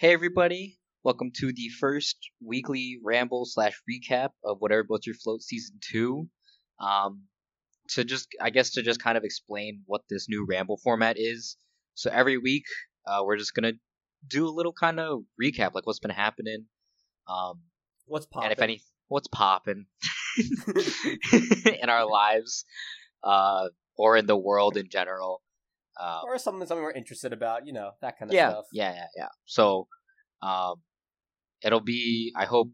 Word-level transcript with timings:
Hey 0.00 0.14
everybody, 0.14 0.78
welcome 1.04 1.30
to 1.40 1.52
the 1.52 1.68
first 1.78 2.16
weekly 2.42 2.98
ramble 3.04 3.44
slash 3.44 3.78
recap 3.86 4.30
of 4.42 4.56
whatever 4.58 4.82
boats 4.82 5.06
your 5.06 5.14
float 5.14 5.42
season 5.42 5.78
two. 5.92 6.26
Um, 6.80 7.24
to 7.90 8.04
just, 8.04 8.28
I 8.40 8.48
guess, 8.48 8.70
to 8.70 8.82
just 8.82 9.02
kind 9.02 9.18
of 9.18 9.24
explain 9.24 9.82
what 9.84 10.00
this 10.08 10.26
new 10.26 10.46
ramble 10.48 10.78
format 10.82 11.16
is. 11.18 11.58
So 11.96 12.10
every 12.10 12.38
week, 12.38 12.64
uh, 13.06 13.20
we're 13.26 13.36
just 13.36 13.52
gonna 13.52 13.74
do 14.26 14.48
a 14.48 14.48
little 14.48 14.72
kind 14.72 14.98
of 15.00 15.20
recap, 15.38 15.74
like 15.74 15.84
what's 15.86 15.98
been 15.98 16.10
happening, 16.10 16.64
um, 17.28 17.60
What's 18.06 18.24
popping? 18.24 18.44
and 18.46 18.52
if 18.56 18.62
any, 18.62 18.80
what's 19.08 19.28
popping 19.28 19.84
in 21.82 21.90
our 21.90 22.08
lives, 22.08 22.64
uh, 23.22 23.68
or 23.98 24.16
in 24.16 24.24
the 24.24 24.34
world 24.34 24.78
in 24.78 24.88
general. 24.88 25.42
Uh, 26.00 26.20
or 26.24 26.38
something 26.38 26.66
something 26.66 26.82
we're 26.82 26.92
interested 26.92 27.32
about, 27.32 27.66
you 27.66 27.72
know, 27.72 27.90
that 28.00 28.18
kind 28.18 28.30
of 28.30 28.34
yeah, 28.34 28.50
stuff. 28.50 28.64
yeah, 28.72 28.92
yeah, 28.94 29.06
yeah. 29.16 29.28
So, 29.44 29.86
um, 30.42 30.76
it'll 31.62 31.80
be. 31.80 32.32
I 32.36 32.46
hope 32.46 32.68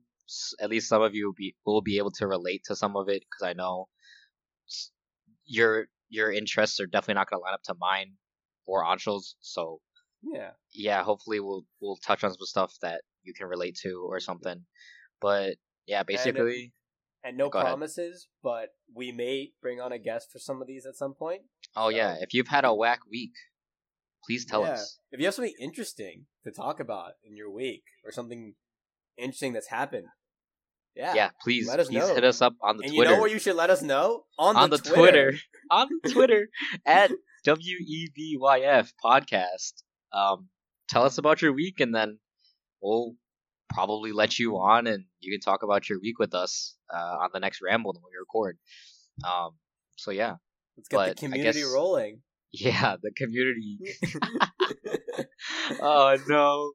at 0.61 0.71
least 0.71 0.89
some 0.89 1.03
of 1.03 1.15
you 1.15 1.27
will 1.27 1.35
be 1.35 1.55
will 1.65 1.83
be 1.83 1.99
able 1.99 2.13
to 2.13 2.27
relate 2.27 2.63
to 2.67 2.77
some 2.77 2.97
of 2.97 3.09
it 3.09 3.23
because 3.23 3.49
I 3.49 3.53
know 3.53 3.89
your 5.45 5.87
your 6.09 6.33
interests 6.33 6.81
are 6.81 6.87
definitely 6.87 7.15
not 7.15 7.31
going 7.31 7.41
to 7.41 7.45
line 7.45 7.55
up 7.55 7.63
to 7.65 7.75
mine 7.81 8.13
or 8.67 8.85
Anshul's. 8.85 9.37
So 9.41 9.81
Yeah. 10.23 10.51
yeah, 10.73 11.03
hopefully 11.03 11.41
we'll 11.41 11.65
we'll 11.81 11.97
touch 11.97 12.25
on 12.25 12.31
some 12.31 12.47
stuff 12.47 12.75
that 12.83 13.03
you 13.23 13.35
can 13.35 13.47
relate 13.49 13.77
to 13.83 14.05
or 14.09 14.21
something. 14.21 14.65
But 15.21 15.57
yeah, 15.87 16.03
basically, 16.03 16.73
And 17.27 17.37
no 17.37 17.49
Go 17.51 17.59
ahead. 17.59 17.71
promises, 17.71 18.29
but 18.43 18.69
we 18.95 19.11
may 19.11 19.51
bring 19.61 19.81
on 19.81 19.91
a 19.91 19.99
guest 19.99 20.31
for 20.33 20.39
some 20.39 20.61
of 20.63 20.69
these 20.69 20.87
at 20.87 20.95
some 20.95 21.15
point. 21.15 21.43
oh 21.75 21.89
yeah, 21.89 22.17
if 22.21 22.33
you've 22.33 22.49
had 22.49 22.65
a 22.65 22.73
whack 22.73 23.01
week, 23.11 23.33
please 24.25 24.45
tell 24.45 24.63
Yeah. 24.63 24.73
us. 24.75 24.99
If 25.11 25.19
you 25.19 25.27
have 25.27 25.35
something 25.35 25.55
interesting 25.61 26.27
to 26.45 26.51
talk 26.53 26.79
about 26.81 27.13
in 27.25 27.37
your 27.37 27.51
week 27.51 27.83
or 28.05 28.13
something 28.13 28.55
interesting 29.19 29.53
that's 29.55 29.69
happened, 29.69 30.07
yeah. 30.95 31.15
Yeah, 31.15 31.31
please, 31.43 31.67
let 31.69 31.81
us 31.81 31.89
please 31.89 31.99
know. 31.99 32.15
hit 32.15 32.25
us 32.25 32.41
up 32.41 32.55
on 32.63 32.77
the 32.79 32.85
and 32.85 32.93
Twitter. 32.95 33.11
you 33.11 33.17
know 33.17 33.21
where 33.21 33.31
you 33.31 33.39
should 33.41 33.57
let 33.57 33.71
us 33.71 33.83
know? 33.83 34.25
On, 34.39 34.57
on 34.57 34.71
the, 34.71 34.77
the 34.79 34.95
Twitter, 34.95 35.35
on 35.71 35.89
the 36.03 36.11
Twitter 36.11 36.49
at 36.87 37.11
WEBYF 37.47 38.93
podcast. 39.05 39.73
Um, 40.13 40.49
tell 40.89 41.03
us 41.05 41.19
about 41.19 41.43
your 41.43 41.53
week, 41.53 41.81
and 41.81 41.95
then 41.95 42.19
we'll 42.81 43.15
probably 43.69 44.13
let 44.13 44.39
you 44.39 44.57
on, 44.57 44.87
and 44.87 45.05
you 45.21 45.33
can 45.33 45.41
talk 45.41 45.63
about 45.63 45.89
your 45.89 46.01
week 46.01 46.19
with 46.19 46.35
us 46.35 46.77
uh, 46.93 47.17
on 47.23 47.31
the 47.33 47.41
next 47.41 47.61
ramble 47.63 47.93
when 47.93 48.03
we 48.03 48.19
record. 48.19 48.59
Um, 49.25 49.53
so 49.97 50.11
yeah, 50.11 50.35
Let's 50.77 50.89
get 50.89 50.97
but 50.97 51.09
the 51.17 51.27
community 51.27 51.61
guess- 51.61 51.73
rolling. 51.73 52.21
yeah, 52.53 52.97
the 53.03 53.11
community. 53.17 53.79
oh 55.81 56.17
no, 56.29 56.73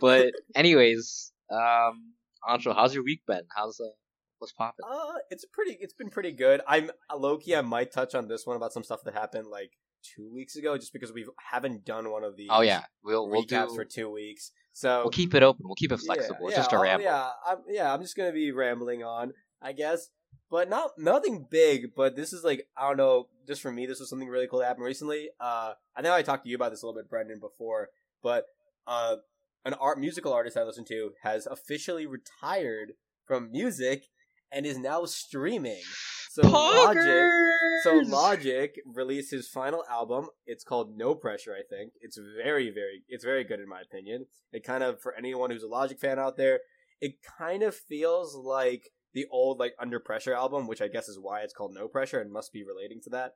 but 0.00 0.32
anyways, 0.54 1.32
um, 1.50 2.14
Anshul, 2.48 2.74
how's 2.74 2.94
your 2.94 3.04
week 3.04 3.20
been? 3.26 3.42
How's 3.54 3.78
uh, 3.80 3.92
what's 4.38 4.52
popping? 4.52 4.84
Uh, 4.90 5.14
it's 5.30 5.44
pretty. 5.44 5.76
It's 5.80 5.94
been 5.94 6.10
pretty 6.10 6.32
good. 6.32 6.60
I'm 6.66 6.90
lowkey. 7.10 7.56
I 7.56 7.60
might 7.60 7.92
touch 7.92 8.14
on 8.14 8.28
this 8.28 8.46
one 8.46 8.56
about 8.56 8.72
some 8.72 8.82
stuff 8.82 9.00
that 9.04 9.14
happened 9.14 9.46
like 9.48 9.70
two 10.16 10.30
weeks 10.32 10.56
ago, 10.56 10.76
just 10.76 10.92
because 10.92 11.12
we 11.12 11.24
haven't 11.50 11.84
done 11.84 12.10
one 12.10 12.24
of 12.24 12.36
these. 12.36 12.48
Oh 12.50 12.62
yeah, 12.62 12.82
we'll 13.04 13.28
we'll 13.28 13.42
do. 13.42 13.68
for 13.74 13.84
two 13.84 14.10
weeks. 14.10 14.50
So 14.72 15.02
We'll 15.02 15.10
keep 15.10 15.34
it 15.34 15.42
open. 15.42 15.66
We'll 15.66 15.74
keep 15.74 15.92
it 15.92 16.00
yeah, 16.02 16.06
flexible. 16.14 16.48
it's 16.48 16.52
yeah, 16.56 16.62
just 16.62 16.72
a 16.72 16.76
I'll- 16.76 16.82
ramble. 16.82 17.04
Yeah, 17.04 17.28
I'm, 17.46 17.58
yeah. 17.68 17.92
I'm 17.92 18.00
just 18.02 18.16
gonna 18.16 18.32
be 18.32 18.52
rambling 18.52 19.02
on, 19.04 19.32
I 19.60 19.72
guess, 19.72 20.08
but 20.50 20.68
not 20.70 20.92
nothing 20.98 21.46
big. 21.50 21.94
But 21.94 22.16
this 22.16 22.32
is 22.32 22.42
like 22.44 22.66
I 22.76 22.88
don't 22.88 22.96
know. 22.96 23.28
Just 23.46 23.60
for 23.60 23.72
me, 23.72 23.86
this 23.86 24.00
was 24.00 24.08
something 24.08 24.28
really 24.28 24.46
cool 24.46 24.60
that 24.60 24.66
happened 24.66 24.86
recently. 24.86 25.28
Uh, 25.40 25.72
I 25.96 26.00
know 26.02 26.14
I 26.14 26.22
talked 26.22 26.44
to 26.44 26.50
you 26.50 26.56
about 26.56 26.70
this 26.70 26.82
a 26.82 26.86
little 26.86 27.00
bit, 27.00 27.10
Brendan, 27.10 27.40
before, 27.40 27.88
but 28.22 28.46
uh, 28.86 29.16
an 29.64 29.74
art 29.74 29.98
musical 29.98 30.32
artist 30.32 30.56
I 30.56 30.62
listen 30.62 30.84
to 30.86 31.12
has 31.22 31.46
officially 31.46 32.06
retired 32.06 32.92
from 33.24 33.50
music 33.50 34.06
and 34.52 34.66
is 34.66 34.78
now 34.78 35.04
streaming. 35.04 35.82
So 36.30 36.48
Logic. 36.48 37.30
So 37.82 37.94
Logic 38.04 38.80
released 38.86 39.32
his 39.32 39.48
final 39.48 39.84
album. 39.90 40.28
It's 40.46 40.64
called 40.64 40.96
No 40.96 41.14
Pressure, 41.14 41.52
I 41.52 41.62
think. 41.68 41.92
It's 42.00 42.18
very, 42.42 42.70
very 42.70 43.02
it's 43.08 43.24
very 43.24 43.44
good 43.44 43.60
in 43.60 43.68
my 43.68 43.80
opinion. 43.80 44.26
It 44.52 44.64
kind 44.64 44.82
of 44.82 45.00
for 45.00 45.14
anyone 45.14 45.50
who's 45.50 45.62
a 45.62 45.68
Logic 45.68 45.98
fan 45.98 46.18
out 46.18 46.36
there, 46.36 46.60
it 47.00 47.16
kind 47.38 47.62
of 47.62 47.74
feels 47.74 48.34
like 48.34 48.90
the 49.12 49.26
old 49.30 49.58
like 49.58 49.74
Under 49.78 50.00
Pressure 50.00 50.34
album, 50.34 50.66
which 50.66 50.80
I 50.80 50.88
guess 50.88 51.08
is 51.08 51.18
why 51.20 51.40
it's 51.40 51.52
called 51.52 51.74
No 51.74 51.88
Pressure 51.88 52.20
and 52.20 52.32
must 52.32 52.52
be 52.52 52.64
relating 52.64 53.00
to 53.02 53.10
that. 53.10 53.32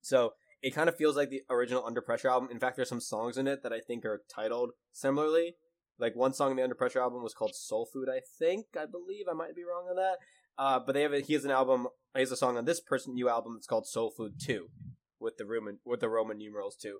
So 0.00 0.32
it 0.62 0.74
kind 0.74 0.88
of 0.88 0.96
feels 0.96 1.16
like 1.16 1.30
the 1.30 1.42
original 1.48 1.86
Under 1.86 2.00
Pressure 2.00 2.28
album. 2.28 2.48
In 2.50 2.58
fact, 2.58 2.76
there's 2.76 2.88
some 2.88 3.00
songs 3.00 3.36
in 3.38 3.46
it 3.46 3.62
that 3.62 3.72
I 3.72 3.80
think 3.80 4.04
are 4.04 4.22
titled 4.28 4.70
similarly. 4.92 5.54
Like 6.00 6.16
one 6.16 6.32
song 6.32 6.50
in 6.50 6.56
the 6.56 6.62
Under 6.62 6.74
Pressure 6.74 7.00
album 7.00 7.22
was 7.22 7.34
called 7.34 7.54
Soul 7.54 7.86
Food, 7.92 8.08
I 8.08 8.20
think. 8.38 8.66
I 8.78 8.86
believe 8.86 9.26
I 9.30 9.34
might 9.34 9.54
be 9.54 9.64
wrong 9.64 9.86
on 9.88 9.96
that. 9.96 10.16
Uh, 10.58 10.80
but 10.84 10.92
they 10.92 11.02
have 11.02 11.12
a, 11.12 11.20
he 11.20 11.34
has 11.34 11.44
an 11.44 11.50
album. 11.50 11.88
He 12.14 12.20
has 12.20 12.32
a 12.32 12.36
song 12.36 12.56
on 12.56 12.64
this 12.64 12.80
person 12.80 13.14
new 13.14 13.28
album. 13.28 13.54
that's 13.54 13.66
called 13.66 13.86
Soul 13.86 14.10
Food 14.10 14.34
Two, 14.40 14.68
with 15.18 15.36
the 15.36 15.46
Roman 15.46 15.78
with 15.84 16.00
the 16.00 16.08
Roman 16.08 16.38
numerals 16.38 16.76
too. 16.76 16.98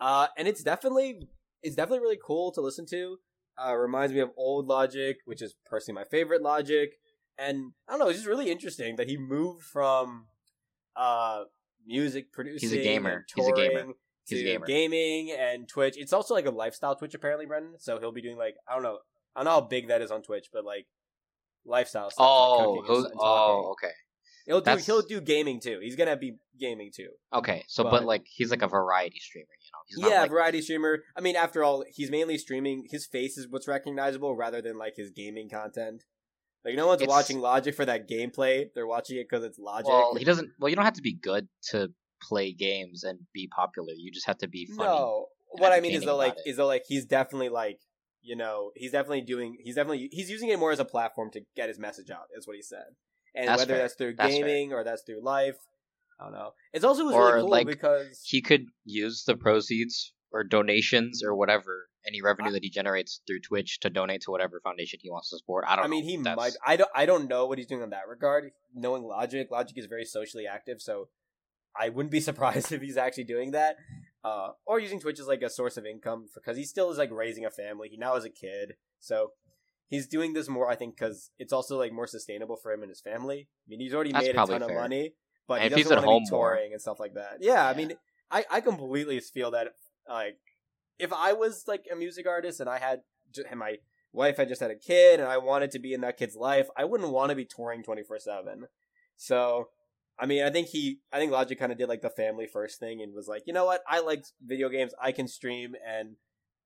Uh, 0.00 0.28
and 0.36 0.48
it's 0.48 0.62
definitely 0.62 1.28
it's 1.62 1.76
definitely 1.76 2.00
really 2.00 2.18
cool 2.24 2.52
to 2.52 2.60
listen 2.60 2.86
to. 2.86 3.18
Uh, 3.56 3.74
reminds 3.74 4.12
me 4.12 4.20
of 4.20 4.30
old 4.36 4.66
Logic, 4.66 5.16
which 5.24 5.42
is 5.42 5.54
personally 5.66 6.00
my 6.00 6.04
favorite 6.04 6.42
Logic. 6.42 6.90
And 7.38 7.72
I 7.88 7.92
don't 7.92 8.00
know, 8.00 8.08
it's 8.08 8.18
just 8.18 8.28
really 8.28 8.50
interesting 8.50 8.96
that 8.96 9.08
he 9.08 9.16
moved 9.16 9.64
from 9.64 10.26
uh, 10.96 11.44
music 11.86 12.32
producing, 12.32 12.68
He's 12.68 12.78
a 12.78 12.82
gamer. 12.82 13.24
touring 13.28 13.54
He's 13.56 13.68
a 13.68 13.94
to 14.36 14.42
gamer. 14.42 14.66
gaming 14.66 15.30
and 15.38 15.68
Twitch. 15.68 15.94
It's 15.96 16.12
also 16.12 16.34
like 16.34 16.46
a 16.46 16.50
lifestyle 16.50 16.94
Twitch 16.96 17.14
apparently, 17.14 17.46
Brendan. 17.46 17.74
So 17.78 17.98
he'll 17.98 18.12
be 18.12 18.22
doing 18.22 18.36
like 18.38 18.54
I 18.68 18.74
don't 18.74 18.82
know, 18.82 18.98
I 19.34 19.40
don't 19.40 19.44
know 19.46 19.50
how 19.52 19.60
big 19.62 19.88
that 19.88 20.02
is 20.02 20.10
on 20.10 20.22
Twitch, 20.22 20.46
but 20.52 20.64
like 20.64 20.86
lifestyle 21.64 22.10
stuff. 22.10 22.26
Oh, 22.26 22.56
cooking 22.58 22.78
and 22.78 22.86
who- 22.86 22.98
s- 23.06 23.10
and 23.10 23.20
talking. 23.20 23.64
oh, 23.66 23.70
okay, 23.72 23.92
He'll 24.46 24.60
do 24.60 24.64
That's- 24.64 24.86
he'll 24.86 25.02
do 25.02 25.20
gaming 25.20 25.60
too. 25.60 25.78
He's 25.82 25.94
gonna 25.96 26.16
be 26.16 26.38
gaming 26.58 26.90
too. 26.94 27.10
okay. 27.34 27.64
So, 27.68 27.84
but, 27.84 27.90
But- 27.90 28.04
like, 28.04 28.24
he's 28.26 28.50
like 28.50 28.62
a 28.62 28.66
variety 28.68 29.18
streamer, 29.20 29.46
you 29.60 30.00
know. 30.02 30.04
He's 30.04 30.10
yeah, 30.14 30.22
like, 30.22 30.30
variety 30.30 30.62
streamer. 30.62 31.04
I 31.14 31.20
mean, 31.20 31.36
after 31.36 31.62
all, 31.62 31.84
he's 31.88 32.10
mainly 32.10 32.38
streaming. 32.38 32.86
His 32.90 33.06
face 33.06 33.36
is 33.36 33.46
what's 33.48 33.68
recognizable 33.68 34.34
rather 34.34 34.62
than 34.62 34.78
like 34.78 34.94
his 34.96 35.10
gaming 35.10 35.50
content. 35.50 36.04
Like 36.64 36.76
no 36.76 36.86
one's 36.86 37.02
It's- 37.02 37.14
watching 37.14 37.40
Logic 37.40 37.74
for 37.74 37.84
that 37.84 38.08
gameplay. 38.08 38.70
They're 38.74 38.86
watching 38.86 39.18
it 39.18 39.26
because 39.28 39.44
it's 39.44 39.58
Logic. 39.58 39.86
well, 39.88 40.14
he 40.14 40.24
doesn't. 40.24 40.50
Well, 40.58 40.70
you 40.70 40.76
don't 40.76 40.84
have 40.86 40.94
to 40.94 41.02
be 41.02 41.12
good 41.14 41.48
to 41.70 41.92
play 42.20 42.52
games 42.52 43.04
and 43.04 43.20
be 43.32 43.48
popular. 43.48 43.92
You 43.96 44.10
just 44.12 44.26
have 44.26 44.38
to 44.38 44.48
be 44.48 44.66
funny. 44.66 44.88
No, 44.88 45.26
what 45.50 45.72
I 45.72 45.80
mean 45.80 45.92
is 45.92 46.04
that 46.04 46.14
like, 46.14 46.34
it. 46.44 46.50
is 46.50 46.56
though, 46.56 46.66
like, 46.66 46.84
he's 46.86 47.04
definitely 47.06 47.48
like, 47.48 47.80
you 48.22 48.36
know, 48.36 48.72
he's 48.76 48.92
definitely 48.92 49.22
doing, 49.22 49.56
he's 49.62 49.76
definitely, 49.76 50.08
he's 50.12 50.30
using 50.30 50.48
it 50.48 50.58
more 50.58 50.72
as 50.72 50.80
a 50.80 50.84
platform 50.84 51.30
to 51.32 51.40
get 51.56 51.68
his 51.68 51.78
message 51.78 52.10
out. 52.10 52.24
Is 52.36 52.46
what 52.46 52.56
he 52.56 52.62
said, 52.62 52.84
and 53.34 53.48
That's 53.48 53.60
whether 53.60 53.74
fair. 53.74 53.82
that's 53.82 53.94
through 53.94 54.14
That's 54.16 54.34
gaming 54.34 54.72
or 54.72 54.84
that's 54.84 55.02
through 55.02 55.22
life, 55.22 55.56
I 56.20 56.24
don't 56.24 56.32
know. 56.32 56.50
It's 56.72 56.84
also 56.84 57.04
was 57.04 57.14
Or, 57.14 57.26
really 57.26 57.40
cool 57.42 57.50
like, 57.50 57.66
because 57.66 58.20
He 58.24 58.42
could 58.42 58.66
use 58.84 59.24
the 59.24 59.36
proceeds 59.36 60.12
or 60.32 60.44
donations 60.44 61.22
or 61.24 61.34
whatever 61.34 61.88
any 62.06 62.20
revenue 62.22 62.52
that 62.52 62.62
he 62.62 62.70
generates 62.70 63.20
through 63.26 63.40
Twitch 63.40 63.80
to 63.80 63.90
donate 63.90 64.22
to 64.22 64.30
whatever 64.30 64.60
foundation 64.60 64.98
he 65.02 65.10
wants 65.10 65.30
to 65.30 65.36
support. 65.38 65.64
I 65.66 65.76
don't. 65.76 65.82
Know. 65.82 65.86
I 65.86 65.90
mean, 65.90 66.04
he 66.04 66.16
That's- 66.16 66.36
might. 66.36 66.52
I 66.66 66.76
don't. 66.76 66.90
I 66.94 67.06
don't 67.06 67.28
know 67.28 67.46
what 67.46 67.58
he's 67.58 67.66
doing 67.66 67.82
in 67.82 67.90
that 67.90 68.08
regard. 68.08 68.50
Knowing 68.74 69.02
Logic, 69.04 69.48
Logic 69.50 69.76
is 69.76 69.86
very 69.86 70.04
socially 70.04 70.46
active, 70.46 70.80
so 70.80 71.08
I 71.78 71.88
wouldn't 71.90 72.10
be 72.10 72.20
surprised 72.30 72.72
if 72.72 72.80
he's 72.82 72.96
actually 72.96 73.24
doing 73.24 73.52
that, 73.52 73.76
uh, 74.24 74.48
or 74.66 74.78
using 74.80 75.00
Twitch 75.00 75.20
as 75.20 75.26
like 75.26 75.42
a 75.42 75.50
source 75.50 75.76
of 75.76 75.86
income 75.86 76.26
because 76.34 76.56
he 76.56 76.64
still 76.64 76.90
is 76.90 76.98
like 76.98 77.10
raising 77.10 77.44
a 77.44 77.50
family. 77.50 77.88
He 77.88 77.96
now 77.96 78.14
has 78.14 78.24
a 78.24 78.30
kid, 78.30 78.74
so 79.00 79.32
he's 79.88 80.06
doing 80.06 80.32
this 80.32 80.48
more. 80.48 80.68
I 80.68 80.76
think 80.76 80.96
because 80.98 81.30
it's 81.38 81.52
also 81.52 81.78
like 81.78 81.92
more 81.92 82.06
sustainable 82.06 82.56
for 82.56 82.72
him 82.72 82.82
and 82.82 82.90
his 82.90 83.00
family. 83.00 83.48
I 83.48 83.66
mean, 83.68 83.80
he's 83.80 83.94
already 83.94 84.12
That's 84.12 84.26
made 84.26 84.34
a 84.34 84.46
ton 84.46 84.60
fair. 84.60 84.62
of 84.70 84.74
money, 84.74 85.14
but 85.46 85.60
And 85.60 85.64
he 85.64 85.66
if 85.70 85.76
he's 85.76 85.84
doesn't 85.86 85.98
at 85.98 86.04
want 86.06 86.12
home 86.14 86.24
to 86.26 86.30
be 86.30 86.34
more- 86.36 86.50
touring 86.54 86.72
and 86.72 86.80
stuff 86.80 86.98
like 87.00 87.14
that. 87.14 87.38
Yeah, 87.40 87.66
I 87.66 87.74
mean, 87.74 87.92
I 88.30 88.44
I 88.50 88.60
completely 88.60 89.20
feel 89.20 89.50
that 89.52 89.68
like 90.08 90.38
if 90.98 91.12
I 91.12 91.32
was 91.32 91.64
like 91.68 91.84
a 91.92 91.96
music 91.96 92.26
artist 92.26 92.60
and 92.60 92.68
I 92.68 92.78
had 92.78 93.00
and 93.48 93.58
my 93.60 93.76
wife 94.12 94.38
had 94.38 94.48
just 94.48 94.60
had 94.60 94.70
a 94.70 94.74
kid 94.76 95.20
and 95.20 95.28
I 95.28 95.36
wanted 95.38 95.70
to 95.72 95.78
be 95.78 95.92
in 95.92 96.00
that 96.00 96.16
kid's 96.16 96.34
life, 96.34 96.66
I 96.76 96.84
wouldn't 96.84 97.10
want 97.10 97.30
to 97.30 97.36
be 97.36 97.44
touring 97.44 97.82
24/7. 97.84 98.62
So, 99.16 99.68
I 100.20 100.26
mean, 100.26 100.42
I 100.42 100.50
think 100.50 100.68
he 100.68 101.00
I 101.12 101.18
think 101.18 101.32
Logic 101.32 101.58
kind 101.58 101.72
of 101.72 101.78
did 101.78 101.88
like 101.88 102.02
the 102.02 102.10
family 102.10 102.46
first 102.46 102.78
thing 102.80 103.00
and 103.02 103.14
was 103.14 103.28
like, 103.28 103.42
"You 103.46 103.52
know 103.52 103.64
what? 103.66 103.82
I 103.88 104.00
like 104.00 104.24
video 104.44 104.68
games. 104.68 104.92
I 105.00 105.12
can 105.12 105.28
stream 105.28 105.74
and 105.86 106.16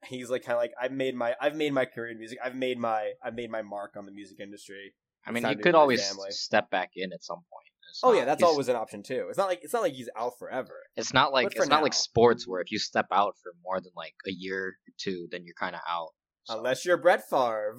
he's 0.07 0.31
like 0.31 0.43
kind 0.45 0.57
of 0.57 0.61
like 0.63 0.73
I've 0.81 0.93
made 0.93 1.15
my 1.15 1.35
I've 1.41 1.55
made 1.55 1.73
my 1.73 1.85
career 1.85 2.11
in 2.11 2.19
music. 2.19 2.39
I've 2.45 2.57
made 2.57 2.79
my 2.79 3.13
I've 3.25 3.35
made 3.35 3.51
my 3.51 3.63
mark 3.63 3.95
on 3.97 4.07
the 4.07 4.13
music 4.13 4.41
industry. 4.41 4.95
I 5.27 5.31
mean, 5.31 5.45
he 5.45 5.55
could 5.55 5.75
always 5.75 6.05
family. 6.07 6.31
step 6.31 6.71
back 6.71 6.91
in 6.97 7.13
at 7.13 7.23
some 7.23 7.37
point. 7.37 7.67
It's 7.91 8.01
Oh 8.03 8.11
not- 8.11 8.19
yeah, 8.19 8.25
that's 8.25 8.43
always 8.43 8.69
an 8.69 8.77
option 8.77 9.03
too. 9.03 9.27
It's 9.29 9.39
not 9.39 9.49
like 9.49 9.61
it's 9.63 9.73
not 9.73 9.83
like 9.83 9.93
he's 9.93 10.09
out 10.17 10.33
forever. 10.39 10.81
It's 10.97 11.13
not 11.13 11.33
like 11.33 11.55
it's 11.55 11.69
not 11.69 11.83
like 11.83 11.95
sports 11.95 12.49
where 12.49 12.61
if 12.61 12.73
you 12.73 12.79
step 12.79 13.07
out 13.13 13.35
for 13.43 13.53
more 13.63 13.81
than 13.81 13.93
like 13.95 14.15
a 14.27 14.33
year 14.33 14.69
or 14.69 14.75
two, 14.99 15.29
then 15.31 15.45
you're 15.45 15.55
kind 15.55 15.75
of 15.75 15.83
out. 15.89 16.09
So- 16.45 16.57
Unless 16.59 16.85
you're 16.85 16.97
Brett 16.97 17.29
Favre, 17.29 17.77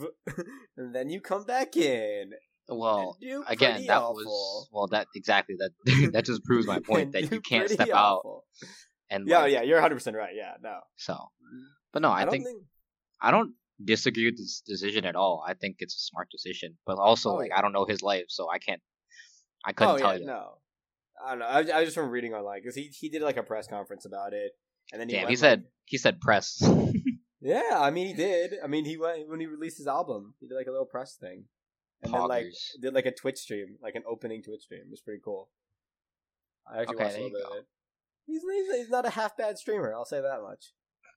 and 0.77 0.95
then 0.95 1.09
you 1.09 1.19
come 1.19 1.43
back 1.45 1.75
in. 1.75 2.31
Well, 2.69 3.17
again, 3.47 3.85
that 3.87 3.97
awful. 4.01 4.15
was 4.15 4.69
well, 4.71 4.87
that 4.87 5.07
exactly 5.15 5.55
that 5.59 6.11
that 6.13 6.25
just 6.25 6.43
proves 6.43 6.65
my 6.65 6.79
point 6.79 7.11
that 7.13 7.31
you 7.31 7.41
can't 7.41 7.69
step 7.69 7.89
out 7.93 8.21
and 9.09 9.27
Yeah, 9.27 9.39
like, 9.39 9.51
yeah, 9.51 9.61
you're 9.63 9.77
100 9.77 9.95
percent 9.95 10.15
right. 10.15 10.33
Yeah, 10.35 10.53
no, 10.61 10.79
So, 10.97 11.17
but 11.91 12.01
no, 12.01 12.09
I, 12.09 12.23
don't 12.25 12.31
think, 12.31 12.47
I 13.21 13.31
don't 13.31 13.53
disagree 13.83 14.25
with 14.25 14.37
this 14.37 14.61
decision 14.65 15.05
at 15.05 15.15
all. 15.15 15.43
I 15.45 15.53
think 15.55 15.77
it's 15.79 15.95
a 15.95 15.99
smart 15.99 16.29
decision, 16.31 16.77
but 16.85 16.97
also 16.97 17.31
Oh, 17.31 17.35
like 17.35 17.49
yeah. 17.49 17.57
I 17.59 17.61
don't 17.61 17.73
know 17.73 17.85
his 17.85 18.01
life, 18.01 18.25
so 18.29 18.49
I 18.49 18.59
can't. 18.59 18.81
I 19.65 19.73
couldn't 19.73 19.95
oh 19.95 19.97
tell 19.97 20.13
yeah, 20.13 20.19
you. 20.19 20.25
no, 20.25 20.57
I 21.25 21.29
don't 21.31 21.39
know. 21.39 21.45
I, 21.45 21.57
I 21.59 21.79
was 21.79 21.87
just 21.87 21.95
from 21.95 22.09
reading 22.09 22.33
online 22.33 22.59
because 22.61 22.75
he 22.75 22.83
he 22.97 23.09
did 23.09 23.21
like 23.21 23.37
a 23.37 23.43
press 23.43 23.67
conference 23.67 24.05
about 24.05 24.33
it, 24.33 24.51
and 24.91 24.99
then 25.01 25.09
he 25.09 25.15
Damn, 25.15 25.23
he 25.27 25.33
like- 25.33 25.37
said 25.37 25.63
he 25.85 25.97
said 25.97 26.19
press. 26.21 26.61
yeah. 27.41 27.71
I 27.73 27.91
mean, 27.91 28.07
he 28.07 28.13
did. 28.13 28.53
I 28.63 28.67
mean, 28.67 28.85
he 28.85 28.97
went 28.97 29.29
when 29.29 29.39
he 29.39 29.45
released 29.47 29.77
his 29.77 29.87
album. 29.87 30.33
He 30.39 30.47
did 30.47 30.55
like 30.55 30.67
a 30.67 30.71
little 30.71 30.85
press 30.85 31.15
thing, 31.15 31.45
and 32.03 32.13
then 32.13 32.27
like 32.27 32.45
did 32.81 32.93
like 32.93 33.05
a 33.05 33.11
Twitch 33.11 33.37
stream, 33.37 33.77
like 33.81 33.95
an 33.95 34.03
opening 34.07 34.41
Twitch 34.43 34.61
stream. 34.61 34.81
It 34.85 34.89
was 34.91 35.01
pretty 35.01 35.21
cool. 35.23 35.49
I 36.71 36.81
actually 36.81 36.95
Okay, 36.95 37.03
watched 37.05 37.17
a 37.17 37.21
little 37.23 37.37
bit 37.37 37.45
of 37.51 37.57
it. 37.57 37.65
He's, 38.25 38.41
he's 38.41 38.75
he's 38.77 38.89
not 38.89 39.05
a 39.05 39.09
half 39.09 39.35
bad 39.37 39.57
streamer. 39.57 39.93
I'll 39.93 40.05
say 40.05 40.21
that 40.21 40.41
much. 40.41 40.73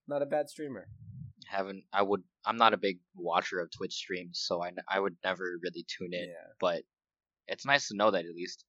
Not 0.09 0.23
a 0.23 0.27
bad 0.27 0.49
streamer. 0.49 0.88
haven't 1.49 1.85
I 1.93 2.03
would 2.03 2.23
I'm 2.44 2.56
not 2.56 2.75
a 2.75 2.77
big 2.77 2.99
watcher 3.15 3.61
of 3.61 3.71
Twitch 3.71 3.94
streams, 3.94 4.41
so 4.44 4.62
I, 4.62 4.73
I 4.88 4.99
would 5.00 5.17
never 5.25 5.44
really 5.62 5.85
tune 5.87 6.12
in. 6.12 6.29
Yeah. 6.29 6.50
But 6.61 6.83
it's 7.47 7.65
nice 7.67 7.88
to 7.88 7.97
know 7.97 8.11
that 8.11 8.25
at 8.25 8.35
least 8.35 8.65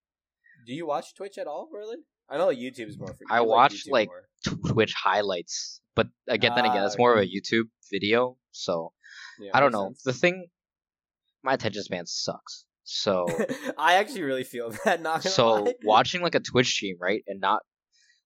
Do 0.67 0.73
you 0.73 0.85
watch 0.87 1.15
Twitch 1.15 1.37
at 1.37 1.47
all, 1.47 1.67
Berlin? 1.71 2.03
I 2.29 2.37
know 2.37 2.47
that 2.49 2.57
YouTube's 2.59 2.97
more 2.99 3.07
for 3.07 3.17
you. 3.21 3.27
I 3.29 3.39
watch, 3.41 3.85
YouTube 3.85 3.91
like, 3.91 4.09
Twitch 4.67 4.93
highlights. 4.93 5.79
But 5.95 6.07
again, 6.27 6.51
then 6.55 6.65
again, 6.65 6.81
Ah, 6.83 6.85
it's 6.87 6.97
more 6.97 7.13
of 7.13 7.19
a 7.19 7.25
YouTube 7.25 7.69
video, 7.89 8.37
so 8.51 8.91
Yeah, 9.39 9.51
I 9.53 9.61
don't 9.61 9.71
know. 9.71 9.85
sense. 9.87 10.03
The 10.03 10.13
thing, 10.13 10.47
my 11.43 11.53
attention 11.53 11.83
span 11.83 12.05
sucks. 12.05 12.65
So 12.83 13.27
I 13.77 13.95
actually 13.95 14.23
really 14.23 14.43
feel 14.43 14.71
that. 14.85 15.01
Not 15.01 15.23
so 15.23 15.63
lie. 15.63 15.73
watching 15.83 16.21
like 16.21 16.35
a 16.35 16.39
Twitch 16.39 16.67
stream, 16.69 16.97
right, 16.99 17.23
and 17.27 17.39
not 17.39 17.61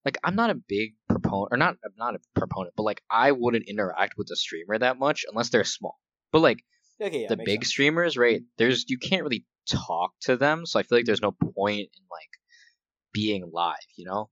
like 0.05 0.17
I'm 0.23 0.35
not 0.35 0.49
a 0.49 0.55
big 0.55 0.93
proponent 1.09 1.49
or 1.51 1.57
not 1.57 1.75
I'm 1.85 1.91
not 1.97 2.15
a 2.15 2.19
proponent, 2.39 2.73
but 2.77 2.83
like 2.83 3.01
I 3.09 3.31
wouldn't 3.31 3.65
interact 3.67 4.13
with 4.17 4.27
a 4.31 4.35
streamer 4.35 4.77
that 4.79 4.97
much 4.99 5.25
unless 5.29 5.49
they're 5.49 5.63
small. 5.63 5.97
But 6.31 6.39
like 6.39 6.63
Okay, 7.01 7.23
yeah, 7.23 7.27
the 7.29 7.37
big 7.37 7.63
sense. 7.63 7.69
streamers, 7.69 8.15
right? 8.17 8.41
There's 8.57 8.85
you 8.87 8.97
can't 8.99 9.23
really 9.23 9.45
talk 9.69 10.11
to 10.21 10.37
them, 10.37 10.65
so 10.67 10.79
I 10.79 10.83
feel 10.83 10.99
like 10.99 11.05
there's 11.05 11.21
no 11.21 11.31
point 11.31 11.79
in 11.79 12.03
like 12.11 12.29
being 13.13 13.49
live, 13.51 13.75
you 13.95 14.05
know? 14.05 14.29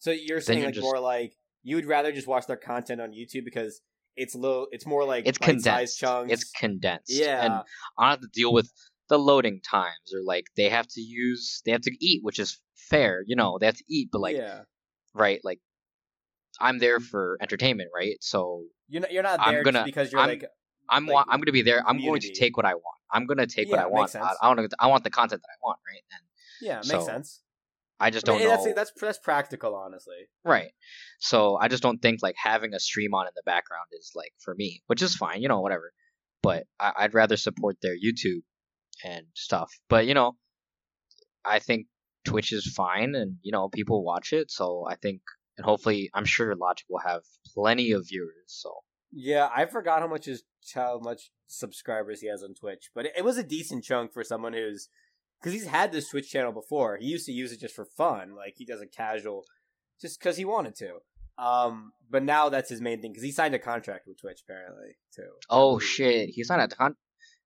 So 0.00 0.10
you're 0.10 0.40
saying 0.40 0.58
you're 0.60 0.66
like 0.68 0.74
just- 0.74 0.82
more 0.84 0.98
like 0.98 1.34
you 1.62 1.76
would 1.76 1.86
rather 1.86 2.10
just 2.10 2.26
watch 2.26 2.46
their 2.48 2.56
content 2.56 3.00
on 3.00 3.12
YouTube 3.12 3.44
because 3.44 3.80
it's 4.16 4.34
little. 4.34 4.68
It's 4.72 4.86
more 4.86 5.04
like 5.04 5.26
It's 5.26 5.38
condensed. 5.38 5.98
chunks. 5.98 6.32
It's 6.32 6.44
condensed. 6.50 7.12
yeah. 7.12 7.44
And 7.44 7.54
I 7.98 8.10
have 8.10 8.20
to 8.20 8.28
deal 8.32 8.52
with 8.52 8.70
the 9.08 9.18
loading 9.18 9.60
times 9.60 10.12
or 10.14 10.20
like 10.24 10.46
they 10.56 10.68
have 10.68 10.86
to 10.88 11.00
use 11.00 11.60
they 11.64 11.72
have 11.72 11.82
to 11.82 11.92
eat, 12.00 12.20
which 12.22 12.38
is 12.38 12.60
fair, 12.76 13.22
you 13.26 13.36
know, 13.36 13.58
they 13.58 13.66
have 13.66 13.76
to 13.76 13.84
eat, 13.88 14.08
but 14.12 14.20
like 14.20 14.36
yeah. 14.36 14.62
right, 15.14 15.40
like 15.44 15.60
I'm 16.60 16.78
there 16.78 16.98
mm. 16.98 17.02
for 17.04 17.38
entertainment, 17.40 17.90
right? 17.94 18.16
So 18.20 18.64
You're 18.88 19.02
not. 19.02 19.12
You're 19.12 19.22
not 19.22 19.40
I'm 19.40 19.62
gonna- 19.62 19.84
because 19.84 20.12
you're 20.12 20.20
I'm- 20.20 20.30
like. 20.30 20.44
I'm 20.88 21.06
Like, 21.06 21.24
I'm 21.28 21.40
gonna 21.40 21.52
be 21.52 21.62
there. 21.62 21.82
I'm 21.88 22.04
going 22.04 22.20
to 22.20 22.34
take 22.34 22.56
what 22.56 22.66
I 22.66 22.74
want. 22.74 22.98
I'm 23.10 23.24
gonna 23.26 23.46
take 23.46 23.70
what 23.70 23.78
Yeah, 23.78 23.86
I 23.86 24.00
makes 24.02 24.14
want. 24.14 24.26
I, 24.42 24.46
I 24.46 24.48
want 24.48 24.74
I 24.80 24.86
want 24.88 25.04
the 25.04 25.10
content 25.10 25.40
that 25.40 25.48
I 25.48 25.56
want, 25.62 25.78
right? 25.88 26.02
And 26.12 26.20
Yeah, 26.60 26.74
makes 26.76 26.88
So, 26.88 27.04
sense. 27.06 27.40
I 28.02 28.10
just 28.10 28.26
don't 28.26 28.38
mean, 28.38 28.48
know. 28.48 28.50
that's 28.50 28.74
that's 28.74 28.92
that's 29.00 29.18
practical, 29.18 29.76
honestly. 29.76 30.16
Right. 30.44 30.72
So 31.20 31.56
I 31.60 31.68
just 31.68 31.84
don't 31.84 32.02
think 32.02 32.18
like 32.20 32.34
having 32.36 32.74
a 32.74 32.80
stream 32.80 33.14
on 33.14 33.26
in 33.28 33.32
the 33.36 33.42
background 33.46 33.86
is 33.96 34.10
like 34.16 34.32
for 34.40 34.56
me, 34.56 34.82
which 34.88 35.02
is 35.02 35.14
fine, 35.14 35.40
you 35.40 35.48
know, 35.48 35.60
whatever. 35.60 35.92
But 36.42 36.64
I, 36.80 36.92
I'd 36.98 37.14
rather 37.14 37.36
support 37.36 37.76
their 37.80 37.94
YouTube 37.94 38.42
and 39.04 39.26
stuff. 39.34 39.70
But 39.88 40.06
you 40.08 40.14
know, 40.14 40.32
I 41.44 41.60
think 41.60 41.86
Twitch 42.24 42.52
is 42.52 42.66
fine, 42.74 43.14
and 43.14 43.36
you 43.42 43.52
know, 43.52 43.68
people 43.68 44.04
watch 44.04 44.32
it. 44.32 44.50
So 44.50 44.84
I 44.90 44.96
think, 44.96 45.20
and 45.56 45.64
hopefully, 45.64 46.10
I'm 46.12 46.24
sure 46.24 46.56
Logic 46.56 46.86
will 46.90 47.02
have 47.06 47.22
plenty 47.54 47.92
of 47.92 48.08
viewers. 48.08 48.32
So 48.46 48.72
Yeah, 49.12 49.48
I 49.54 49.66
forgot 49.66 50.00
how 50.00 50.08
much 50.08 50.26
is 50.26 50.42
how 50.74 50.98
much 51.00 51.30
subscribers 51.46 52.20
he 52.20 52.28
has 52.28 52.42
on 52.42 52.54
Twitch, 52.54 52.90
but 52.96 53.06
it, 53.06 53.12
it 53.18 53.24
was 53.24 53.38
a 53.38 53.44
decent 53.44 53.84
chunk 53.84 54.12
for 54.12 54.24
someone 54.24 54.54
who's 54.54 54.88
because 55.42 55.52
he's 55.52 55.66
had 55.66 55.90
this 55.92 56.08
Twitch 56.08 56.30
channel 56.30 56.52
before. 56.52 56.96
He 56.98 57.06
used 57.06 57.26
to 57.26 57.32
use 57.32 57.50
it 57.52 57.60
just 57.60 57.74
for 57.74 57.84
fun, 57.84 58.34
like 58.36 58.54
he 58.56 58.64
does 58.64 58.80
a 58.80 58.86
casual, 58.86 59.44
just 60.00 60.18
because 60.20 60.36
he 60.36 60.44
wanted 60.44 60.76
to. 60.76 60.98
Um, 61.38 61.92
but 62.10 62.22
now 62.22 62.48
that's 62.50 62.68
his 62.70 62.80
main 62.80 63.00
thing 63.00 63.10
because 63.12 63.24
he 63.24 63.32
signed 63.32 63.54
a 63.54 63.58
contract 63.58 64.06
with 64.06 64.20
Twitch 64.20 64.40
apparently 64.46 64.96
too. 65.16 65.30
oh 65.50 65.78
shit, 65.78 66.28
he's 66.30 66.48
not 66.48 66.60
a 66.60 66.68
con. 66.68 66.94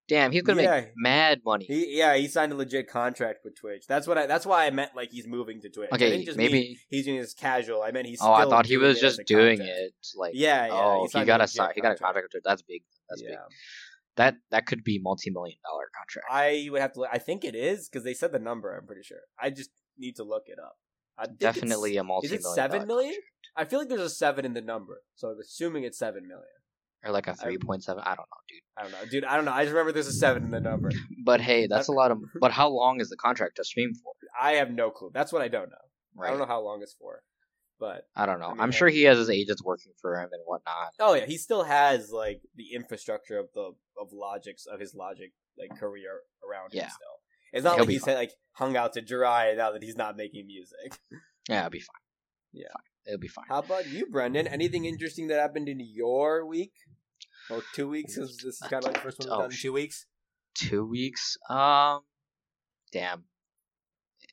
Damn, 0.09 0.31
he's 0.31 0.43
gonna 0.43 0.63
Yeah. 0.63 0.81
make 0.83 0.91
mad 0.97 1.41
money. 1.45 1.65
He 1.65 1.97
yeah, 1.99 2.15
he 2.17 2.29
signed 2.29 2.53
a 2.53 2.55
legit 2.55 2.89
contract 2.89 3.41
with 3.45 3.57
Twitch. 3.59 3.87
That's 3.89 4.07
what 4.07 4.17
I. 4.19 4.27
That's 4.27 4.47
why 4.47 4.67
I 4.67 4.71
meant 4.71 4.95
like 4.95 5.11
he's 5.11 5.27
moving 5.27 5.61
to 5.63 5.69
Twitch. 5.69 5.89
I 5.91 5.97
okay, 5.97 6.11
didn't 6.11 6.27
just 6.27 6.39
mean 6.39 6.53
maybe. 6.53 6.79
he's 6.91 7.07
doing 7.07 7.19
this 7.21 7.35
casual. 7.35 7.83
I 7.83 7.91
meant 7.91 8.07
he's. 8.07 8.21
Oh, 8.23 8.33
I 8.33 8.45
thought 8.45 8.67
he 8.67 8.77
was 8.77 9.01
just 9.01 9.21
doing 9.27 9.59
content. 9.59 9.79
it. 9.79 9.95
Like, 10.17 10.33
Yeah, 10.35 10.67
yeah. 10.67 10.73
oh, 10.73 11.03
he, 11.05 11.09
signed 11.11 11.25
a 11.25 11.27
got 11.27 11.41
a 11.41 11.49
si- 11.49 11.61
he 11.75 11.81
got 11.81 11.93
a 11.93 11.97
contract. 11.97 12.29
with- 12.35 12.45
That's 12.45 12.63
big. 12.63 12.83
That's 13.09 13.21
yeah. 13.23 13.31
big. 13.31 13.39
That 14.17 14.37
that 14.51 14.67
could 14.67 14.83
be 14.83 14.99
multi 14.99 15.31
million 15.31 15.59
dollar 15.69 15.85
contract. 15.97 16.27
I 16.31 16.69
would 16.71 16.81
have 16.81 16.93
to. 16.95 17.05
I 17.11 17.19
think 17.19 17.45
it 17.45 17.55
is 17.55 17.89
because 17.89 18.05
they 18.05 18.15
said 18.15 18.33
the 18.33 18.39
number. 18.39 18.75
I'm 18.77 18.87
pretty 18.87 19.03
sure. 19.03 19.21
I 19.41 19.51
just 19.51 19.71
need 19.99 20.17
to 20.17 20.25
look 20.25 20.45
it 20.47 20.59
up. 20.59 20.77
I 21.19 21.27
Definitely 21.27 21.97
a 21.97 22.05
multi 22.05 22.27
Is 22.27 22.33
it 22.33 22.43
seven 22.43 22.87
million? 22.87 23.15
I 23.57 23.65
feel 23.65 23.79
like 23.79 23.89
there's 23.89 24.01
a 24.01 24.11
seven 24.11 24.45
in 24.45 24.53
the 24.53 24.61
number, 24.61 25.01
so 25.15 25.29
I'm 25.29 25.41
assuming 25.41 25.85
it's 25.85 25.99
seven 25.99 26.27
million. 26.29 26.45
or 27.05 27.13
like 27.13 27.27
a 27.27 27.35
three 27.35 27.57
point 27.59 27.83
seven? 27.85 28.03
I 28.05 28.15
don't 28.15 28.19
know, 28.19 28.43
dude. 28.49 28.63
I 28.77 28.83
don't 28.83 28.93
know, 28.93 29.11
dude. 29.11 29.25
I 29.25 29.37
don't 29.37 29.45
know. 29.47 29.53
I 29.53 29.63
just 29.65 29.73
remember 29.73 29.93
there's 29.93 30.07
a 30.09 30.13
seven 30.13 30.45
in 30.45 30.51
the 30.51 30.61
number. 30.61 30.91
But 31.25 31.41
hey, 31.41 31.67
that's 31.67 31.89
a 31.89 31.93
lot 31.93 32.11
of. 32.11 32.19
But 32.41 32.53
how 32.53 32.69
long 32.69 33.01
is 33.01 33.09
the 33.09 33.17
contract 33.17 33.57
to 33.57 33.65
stream 33.65 33.93
for? 33.95 34.13
I 34.41 34.53
have 34.53 34.71
no 34.71 34.91
clue. 34.91 35.11
That's 35.13 35.33
what 35.33 35.43
I 35.43 35.49
don't 35.49 35.71
know. 35.71 35.85
Right. 36.15 36.29
I 36.29 36.31
don't 36.31 36.39
know 36.39 36.47
how 36.47 36.61
long 36.61 36.81
it's 36.83 36.95
for, 36.95 37.23
but 37.79 38.07
I 38.17 38.27
don't 38.27 38.41
know. 38.41 38.49
I 38.49 38.55
mean, 38.55 38.73
hey. 38.73 38.79
sure 38.79 38.89
he 38.89 39.03
has 39.05 39.19
his 39.19 39.31
agents 39.31 39.63
working 39.63 39.93
for 40.01 40.17
him 40.21 40.29
and 40.33 40.43
whatnot. 40.45 40.93
oh 41.01 41.15
yeah, 41.15 41.27
he 41.27 41.37
still 41.39 41.65
has 41.65 42.11
like 42.11 42.41
the 42.55 42.73
infrastructure 42.75 43.39
of 43.39 43.49
the 43.55 43.73
of 44.01 44.13
logics 44.13 44.67
of 44.67 44.81
his 44.81 44.95
logic 44.95 45.33
like 45.59 45.79
career 45.79 46.21
around 46.49 46.73
him 46.73 46.81
Yeah. 46.83 46.89
still. 46.89 47.17
It's 47.53 47.65
not 47.65 47.77
He'll 47.77 47.85
like 47.85 47.91
he's 47.93 48.05
fine. 48.05 48.15
like 48.17 48.33
hung 48.53 48.77
out 48.77 48.93
to 48.95 49.01
dry 49.01 49.55
now 49.55 49.73
that 49.73 49.83
he's 49.83 49.97
not 49.97 50.17
making 50.17 50.47
music. 50.47 50.99
Yeah, 51.49 51.61
it'll 51.61 51.71
be 51.71 51.79
fine. 51.79 52.01
Yeah. 52.53 52.67
Fine. 52.73 52.83
It'll 53.07 53.21
be 53.21 53.29
fine. 53.29 53.45
How 53.49 53.61
about 53.61 53.87
you, 53.87 54.07
Brendan? 54.07 54.49
Anything 54.49 54.85
interesting 54.85 55.29
that 55.29 55.39
happened 55.39 55.69
in 55.69 55.79
your 55.79 56.45
week? 56.45 56.73
Or 57.49 57.63
two 57.73 57.89
weeks? 57.89 58.17
'cause 58.19 58.37
this 58.39 58.61
is 58.61 58.63
kind 58.69 58.83
of 58.85 58.87
like 58.87 58.95
the 58.95 59.01
first 59.01 59.21
one 59.21 59.29
we've 59.29 59.33
Oh, 59.39 59.43
done 59.43 59.53
in 59.53 59.57
two 59.57 59.73
weeks. 59.73 60.07
Two 60.57 60.85
weeks. 60.85 61.37
Um, 61.49 62.01
damn. 62.91 63.27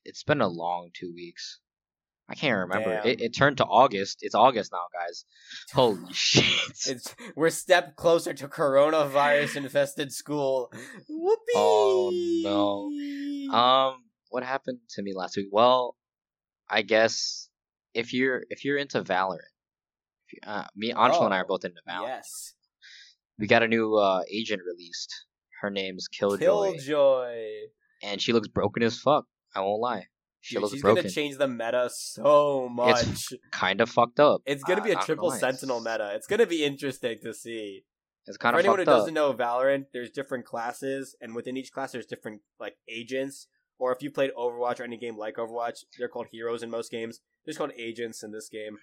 It's 0.04 0.24
been 0.24 0.42
a 0.42 0.48
long 0.48 0.90
two 0.92 1.14
weeks. 1.14 1.60
I 2.30 2.36
can't 2.36 2.58
remember. 2.70 3.02
It, 3.04 3.22
it 3.22 3.30
turned 3.36 3.58
to 3.58 3.66
August. 3.66 4.20
It's 4.22 4.34
August 4.34 4.72
now, 4.72 4.86
guys. 4.94 5.26
Holy 5.74 6.00
shit. 6.14 6.46
It's 6.88 7.16
we're 7.36 7.50
step 7.50 7.96
closer 7.96 8.34
to 8.34 8.48
coronavirus 8.48 9.58
infested 9.58 10.12
school. 10.14 10.72
Whoopee! 11.10 11.54
Oh, 11.56 12.12
no. 12.44 13.56
Um, 13.58 14.04
what 14.30 14.44
happened 14.44 14.80
to 14.92 15.02
me 15.04 15.14
last 15.14 15.36
week? 15.36 15.48
Well, 15.52 15.96
I 16.70 16.82
guess 16.82 17.50
if 17.94 18.14
you're 18.14 18.44
if 18.50 18.64
you're 18.64 18.78
into 18.78 19.04
Valorant, 19.04 19.40
if 20.28 20.34
you, 20.34 20.40
uh, 20.48 20.66
me, 20.76 20.94
Anshul, 20.94 21.26
and 21.26 21.34
I 21.34 21.40
are 21.40 21.44
Oh, 21.44 21.48
both 21.50 21.66
into 21.66 21.82
Valorant. 21.88 22.08
Yes. 22.08 22.54
We 23.38 23.48
got 23.48 23.64
a 23.64 23.68
new 23.68 23.96
uh, 23.96 24.22
agent 24.32 24.62
released. 24.66 25.14
Her 25.62 25.70
name's 25.70 26.08
Killjoy, 26.08 26.74
Killjoy. 26.78 27.36
and 28.02 28.22
she 28.22 28.32
looks 28.34 28.48
broken 28.48 28.82
as 28.84 28.98
fuck. 29.00 29.26
I 29.56 29.62
won't 29.62 29.82
lie. 29.82 30.08
She 30.46 30.56
Dude, 30.56 30.62
looks 30.64 30.74
she's 30.74 30.82
broken. 30.82 31.04
gonna 31.04 31.10
change 31.14 31.38
the 31.38 31.48
meta 31.48 31.90
so 31.90 32.68
much. 32.68 33.02
It's, 33.08 33.32
kind 33.52 33.80
of 33.80 33.90
fucked 33.90 34.20
up. 34.20 34.42
It's 34.46 34.62
gonna 34.62 34.82
be 34.82 34.92
a 34.92 34.98
triple 34.98 35.30
lie. 35.30 35.38
sentinel 35.38 35.80
meta. 35.80 36.12
It's 36.16 36.28
gonna 36.28 36.46
be 36.46 36.66
interesting 36.66 37.18
to 37.24 37.34
see. 37.34 37.84
It's 38.28 38.36
kind 38.36 38.54
For 38.54 38.60
of 38.60 38.66
anyone 38.66 38.80
who 38.80 38.92
up. 38.92 39.00
doesn't 39.00 39.14
know 39.14 39.34
Valorant, 39.34 39.86
there's 39.94 40.10
different 40.12 40.44
classes, 40.46 41.16
and 41.22 41.34
within 41.34 41.56
each 41.56 41.72
class, 41.72 41.94
there's 41.94 42.06
different 42.06 42.42
like 42.60 42.76
agents. 42.90 43.48
Or 43.80 43.94
if 43.94 44.04
you 44.04 44.12
played 44.12 44.32
Overwatch 44.38 44.82
or 44.82 44.84
any 44.84 44.98
game 44.98 45.18
like 45.18 45.36
Overwatch, 45.38 45.86
they're 45.98 46.10
called 46.10 46.28
heroes 46.32 46.62
in 46.62 46.70
most 46.70 46.92
games. 46.92 47.22
They're 47.46 47.56
called 47.56 47.72
agents 47.78 48.22
in 48.22 48.32
this 48.34 48.50
game. 48.50 48.78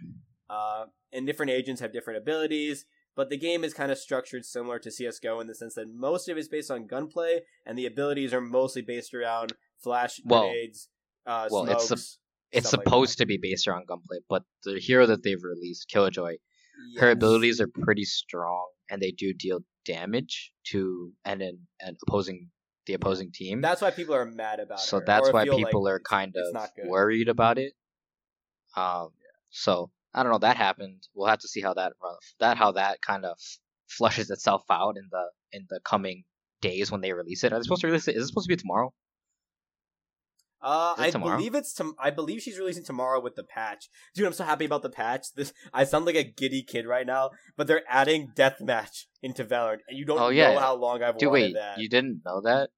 Uh, 0.49 0.87
and 1.13 1.27
different 1.27 1.53
agents 1.53 1.83
have 1.83 1.93
different 1.93 2.17
abilities, 2.19 2.87
but 3.15 3.29
the 3.29 3.37
game 3.37 3.65
is 3.65 3.75
kind 3.75 3.93
of 3.93 3.99
structured 3.99 4.47
similar 4.47 4.79
to 4.79 4.91
CS:GO 4.91 5.41
in 5.41 5.47
the 5.47 5.55
sense 5.55 5.75
that 5.75 5.89
most 5.95 6.27
of 6.29 6.39
it 6.39 6.41
is 6.41 6.49
based 6.49 6.71
on 6.71 6.87
gunplay, 6.87 7.43
and 7.67 7.77
the 7.77 7.85
abilities 7.87 8.33
are 8.33 8.41
mostly 8.41 8.81
based 8.83 9.13
around 9.13 9.53
flash 9.79 10.21
Well- 10.25 10.45
grenades, 10.45 10.89
uh, 11.27 11.49
well, 11.51 11.65
it's 11.69 11.87
smokes. 11.87 12.19
it's 12.53 12.73
like 12.73 12.85
supposed 12.85 13.19
to 13.19 13.27
be 13.27 13.39
based 13.41 13.69
around 13.69 13.87
gunplay, 13.87 14.19
but 14.29 14.43
the 14.65 14.79
hero 14.79 15.07
that 15.07 15.23
they've 15.23 15.43
released, 15.43 15.89
Killjoy, 15.89 16.37
her 16.99 17.11
abilities 17.11 17.61
are 17.61 17.69
pretty 17.69 18.05
strong, 18.05 18.69
and 18.91 19.01
they 19.01 19.11
do 19.11 19.33
deal 19.33 19.61
damage 19.85 20.53
to 20.67 21.13
and 21.25 21.43
an, 21.43 21.67
an 21.81 21.97
opposing 22.07 22.51
the 22.87 22.95
opposing 22.95 23.31
team. 23.33 23.61
That's 23.61 23.83
why 23.83 23.91
people 23.91 24.15
are 24.15 24.27
mad 24.27 24.61
about 24.61 24.79
it. 24.79 24.85
so 24.85 24.99
her, 24.99 25.05
that's 25.07 25.33
why 25.33 25.45
people 25.45 25.85
like 25.85 25.93
are 25.93 26.01
kind 26.01 26.35
of 26.37 26.69
worried 26.87 27.29
about 27.29 27.59
it. 27.59 27.75
Um, 28.77 29.11
so 29.51 29.91
I 30.15 30.23
don't 30.23 30.33
know. 30.33 30.39
That 30.39 30.57
happened. 30.57 31.07
We'll 31.15 31.29
have 31.29 31.41
to 31.41 31.49
see 31.49 31.61
how 31.61 31.75
that 31.75 31.93
that 32.41 32.57
how 32.57 32.73
that 32.73 33.01
kind 33.03 33.25
of 33.25 33.39
flushes 33.89 34.31
itself 34.31 34.63
out 34.71 34.97
in 34.97 35.09
the 35.11 35.25
in 35.53 35.67
the 35.69 35.81
coming 35.85 36.25
days 36.61 36.91
when 36.91 37.01
they 37.01 37.13
release 37.13 37.45
it. 37.45 37.53
Are 37.53 37.59
they 37.59 37.63
supposed 37.63 37.83
to 37.83 37.89
release 37.89 38.09
it? 38.09 38.17
Is 38.17 38.25
it 38.25 38.27
supposed 38.29 38.49
to 38.49 38.55
be 38.55 38.61
tomorrow? 38.61 38.93
Uh, 40.63 40.95
I 40.99 41.11
tomorrow? 41.11 41.37
believe 41.37 41.55
it's 41.55 41.73
tom- 41.73 41.95
I 41.99 42.11
believe 42.11 42.43
she's 42.43 42.59
releasing 42.59 42.85
tomorrow 42.85 43.21
with 43.21 43.35
the 43.35 43.45
patch. 43.45 43.89
Dude, 44.15 44.27
I'm 44.27 44.33
so 44.33 44.45
happy 44.45 44.67
about 44.67 44.83
the 44.83 44.91
patch. 44.91 45.33
This 45.35 45.53
I 45.73 45.85
sound 45.85 46.05
like 46.05 46.17
a 46.17 46.25
giddy 46.25 46.63
kid 46.63 46.87
right 46.87 47.07
now, 47.07 47.31
but 47.57 47.67
they're 47.67 47.83
adding 47.89 48.33
deathmatch 48.37 49.05
into 49.23 49.45
Valorant, 49.45 49.79
and 49.89 49.99
you 49.99 50.05
don't 50.05 50.21
Oh, 50.21 50.29
yeah. 50.29 50.53
know 50.55 50.61
how 50.61 50.75
long 50.75 51.03
I've 51.03 51.17
Dude, 51.19 51.31
wanted 51.31 51.43
wait, 51.43 51.55
that. 51.55 51.79
you 51.79 51.89
didn't 51.89 52.23
know 52.27 52.41
that? 52.43 52.71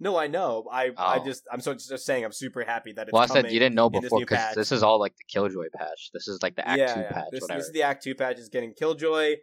No, 0.00 0.16
I 0.16 0.26
know. 0.26 0.66
I 0.70 0.90
I 0.96 1.18
Oh. 1.20 1.24
just 1.24 1.44
I'm 1.52 1.60
so 1.60 1.74
just 1.74 2.04
saying 2.04 2.24
I'm 2.24 2.32
super 2.32 2.64
happy 2.64 2.92
that 2.94 3.02
it's 3.08 3.12
Well, 3.12 3.22
I 3.22 3.26
said 3.26 3.52
you 3.52 3.60
didn't 3.60 3.76
know 3.76 3.88
this 3.88 4.00
before 4.02 4.20
because 4.20 4.38
patch. 4.38 4.54
this 4.56 4.72
is 4.72 4.82
all 4.82 4.98
like 4.98 5.14
the 5.16 5.24
Killjoy 5.28 5.66
patch. 5.74 6.10
This 6.12 6.26
is 6.28 6.42
like 6.42 6.56
the 6.56 6.66
Act 6.68 6.78
yeah, 6.80 6.94
Two 6.94 7.00
yeah. 7.00 7.12
patch, 7.12 7.24
This, 7.30 7.40
whatever. 7.42 7.58
this 7.60 7.66
is 7.68 7.72
the 7.72 7.82
Act 7.84 8.02
Two 8.02 8.14
patch 8.16 8.38
is 8.38 8.48
getting 8.48 8.74
Killjoy. 8.74 9.36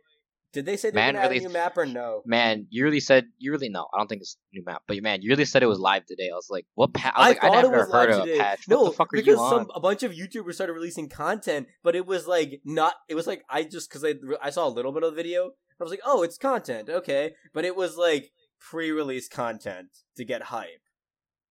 Did 0.51 0.65
they 0.65 0.77
say 0.77 0.89
they're 0.89 1.13
Man 1.13 1.21
really- 1.21 1.37
a 1.37 1.41
new 1.41 1.49
map 1.49 1.77
or 1.77 1.85
no? 1.85 2.21
Man, 2.25 2.65
you 2.69 2.83
really 2.83 2.99
said 2.99 3.27
you 3.37 3.51
really 3.51 3.69
know. 3.69 3.87
I 3.93 3.97
don't 3.99 4.07
think 4.07 4.21
it's 4.21 4.35
a 4.51 4.57
new 4.57 4.63
map, 4.65 4.81
but 4.87 5.01
man, 5.03 5.21
you 5.21 5.29
really 5.29 5.45
said 5.45 5.61
it 5.61 5.67
was 5.67 5.79
live 5.79 6.05
today. 6.05 6.29
I 6.31 6.35
was 6.35 6.47
like, 6.49 6.65
what? 6.73 6.93
Pa- 6.93 7.13
I 7.15 7.19
was 7.29 7.37
like, 7.37 7.43
I 7.43 7.61
never 7.61 7.85
heard 7.85 8.09
of 8.09 8.27
a 8.27 8.37
patch. 8.37 8.67
No, 8.67 8.81
what 8.81 8.91
the 8.91 8.95
fuck 8.95 9.07
are 9.13 9.17
because 9.17 9.27
you 9.27 9.39
on? 9.39 9.49
some 9.51 9.71
a 9.75 9.79
bunch 9.79 10.01
of 10.03 10.11
YouTubers 10.11 10.55
started 10.55 10.73
releasing 10.73 11.07
content, 11.07 11.67
but 11.83 11.95
it 11.95 12.05
was 12.07 12.27
like 12.27 12.61
not. 12.65 12.93
It 13.07 13.15
was 13.15 13.27
like 13.27 13.43
I 13.49 13.63
just 13.63 13.89
because 13.89 14.03
I 14.03 14.15
I 14.41 14.49
saw 14.49 14.67
a 14.67 14.69
little 14.69 14.91
bit 14.91 15.03
of 15.03 15.11
the 15.11 15.15
video. 15.15 15.51
I 15.79 15.83
was 15.83 15.91
like, 15.91 16.01
oh, 16.05 16.23
it's 16.23 16.37
content, 16.37 16.89
okay, 16.89 17.33
but 17.53 17.63
it 17.63 17.73
was 17.75 17.95
like 17.95 18.31
pre-release 18.59 19.29
content 19.29 19.87
to 20.17 20.25
get 20.25 20.43
hype. 20.43 20.81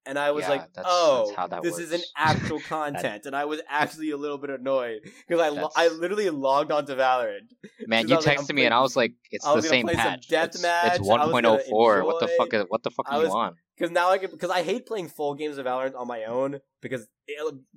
And 0.08 0.18
I 0.18 0.30
was 0.30 0.44
Yeah, 0.44 0.50
like, 0.50 0.72
that's- 0.72 0.86
"Oh, 0.88 1.32
that's 1.50 1.62
this 1.62 1.78
is 1.78 1.92
an 1.92 2.00
actual 2.16 2.60
content," 2.68 3.26
and 3.26 3.36
I 3.36 3.44
was 3.44 3.60
actually 3.68 4.10
a 4.10 4.16
little 4.16 4.38
bit 4.38 4.48
annoyed 4.50 5.00
because 5.28 5.40
I 5.40 5.50
lo- 5.50 5.70
I 5.76 5.88
literally 5.88 6.30
logged 6.30 6.72
onto 6.72 6.94
Valorant. 6.96 7.50
Man, 7.86 8.08
you 8.08 8.16
was 8.16 8.26
like, 8.26 8.38
texted 8.38 8.54
me 8.54 8.64
and 8.64 8.72
I 8.72 8.80
was 8.80 8.96
like, 8.96 9.12
it's 9.30 9.44
the 9.44 9.60
same 9.60 9.86
patch. 9.86 10.26
It's, 10.30 10.64
I 10.64 10.94
it's 10.94 10.98
1.04. 11.06 12.04
What 12.04 12.20
the 12.20 12.28
fuck? 12.38 12.54
Is, 12.54 12.64
what 12.68 12.82
the 12.82 12.90
fuck 12.90 13.06
are 13.12 13.18
you 13.18 13.24
was- 13.26 13.34
on? 13.34 13.56
Because 13.76 13.92
now 13.92 14.10
I 14.10 14.18
can 14.18 14.30
because 14.32 14.50
I 14.50 14.62
hate 14.64 14.86
playing 14.86 15.06
full 15.08 15.34
games 15.36 15.56
of 15.56 15.66
Valorant 15.66 15.94
on 15.94 16.08
my 16.08 16.24
own 16.24 16.58
because 16.82 17.06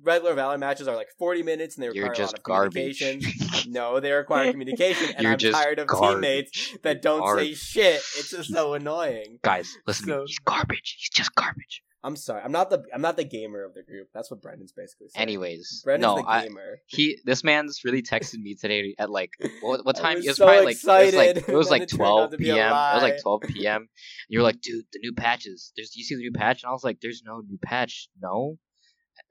regular 0.02 0.34
Valorant 0.34 0.58
matches 0.58 0.88
are 0.88 0.96
like 0.96 1.06
forty 1.16 1.44
minutes 1.44 1.76
and 1.76 1.84
they 1.84 1.88
require 1.90 2.06
You're 2.06 2.14
a 2.24 2.26
lot 2.26 2.38
of 2.38 2.42
garbage. 2.42 2.98
communication. 2.98 3.72
no, 3.78 4.00
they 4.00 4.10
require 4.10 4.50
communication, 4.50 5.10
and 5.14 5.22
You're 5.22 5.32
I'm 5.32 5.38
just 5.38 5.62
tired 5.62 5.78
of 5.78 5.86
garbage. 5.86 6.14
teammates 6.14 6.78
that 6.82 7.02
don't 7.02 7.38
say 7.38 7.54
shit. 7.54 7.96
It's 8.18 8.30
just 8.30 8.52
so 8.52 8.74
annoying. 8.74 9.38
Guys, 9.42 9.76
listen 9.86 10.08
to 10.08 10.12
So-. 10.14 10.24
He's 10.26 10.38
garbage. 10.40 10.96
He's 10.98 11.10
just 11.10 11.32
garbage. 11.36 11.82
I'm 12.04 12.16
sorry. 12.16 12.42
I'm 12.42 12.50
not 12.50 12.68
the 12.68 12.82
I'm 12.92 13.00
not 13.00 13.16
the 13.16 13.24
gamer 13.24 13.64
of 13.64 13.74
the 13.74 13.82
group. 13.82 14.08
That's 14.12 14.30
what 14.30 14.42
Brendan's 14.42 14.72
basically 14.72 15.08
saying. 15.08 15.22
Anyways, 15.22 15.82
Brendan's 15.84 16.16
no, 16.16 16.16
the 16.16 16.28
I, 16.28 16.42
gamer. 16.42 16.80
he 16.86 17.18
this 17.24 17.44
man's 17.44 17.82
really 17.84 18.02
texted 18.02 18.40
me 18.40 18.56
today 18.56 18.94
at 18.98 19.08
like 19.08 19.30
what, 19.60 19.86
what 19.86 19.96
time? 19.96 20.18
it 20.18 20.26
was 20.26 20.36
so 20.36 20.46
probably 20.46 20.64
like 20.66 20.76
it 20.76 20.84
was 20.84 21.14
like 21.14 21.48
it 21.48 21.54
was 21.54 21.70
like 21.70 21.82
it 21.82 21.88
turned 21.90 22.02
out 22.02 22.06
12 22.06 22.30
to 22.32 22.36
be 22.38 22.50
a 22.50 22.54
p.m. 22.54 22.66
It 22.66 22.94
was 22.94 23.02
like 23.02 23.22
12 23.22 23.40
p.m. 23.42 23.88
You 24.28 24.40
were 24.40 24.44
like, 24.44 24.60
dude, 24.62 24.84
the 24.92 24.98
new 25.00 25.12
patches. 25.12 25.72
There's 25.76 25.94
you 25.94 26.02
see 26.02 26.16
the 26.16 26.22
new 26.22 26.32
patch, 26.32 26.62
and 26.62 26.70
I 26.70 26.72
was 26.72 26.82
like, 26.82 26.98
there's 27.00 27.22
no 27.24 27.40
new 27.40 27.58
patch. 27.62 28.08
No, 28.20 28.58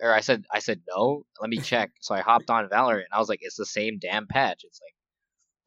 or 0.01 0.13
I 0.13 0.21
said 0.21 0.45
I 0.53 0.59
said 0.59 0.81
no. 0.87 1.23
Let 1.41 1.49
me 1.49 1.57
check. 1.57 1.91
So 1.99 2.15
I 2.15 2.21
hopped 2.21 2.49
on 2.49 2.69
Valorant, 2.69 3.03
and 3.03 3.13
I 3.13 3.19
was 3.19 3.27
like, 3.27 3.39
it's 3.41 3.57
the 3.57 3.65
same 3.65 3.99
damn 3.99 4.27
patch. 4.27 4.61
It's 4.63 4.79
like 4.81 4.95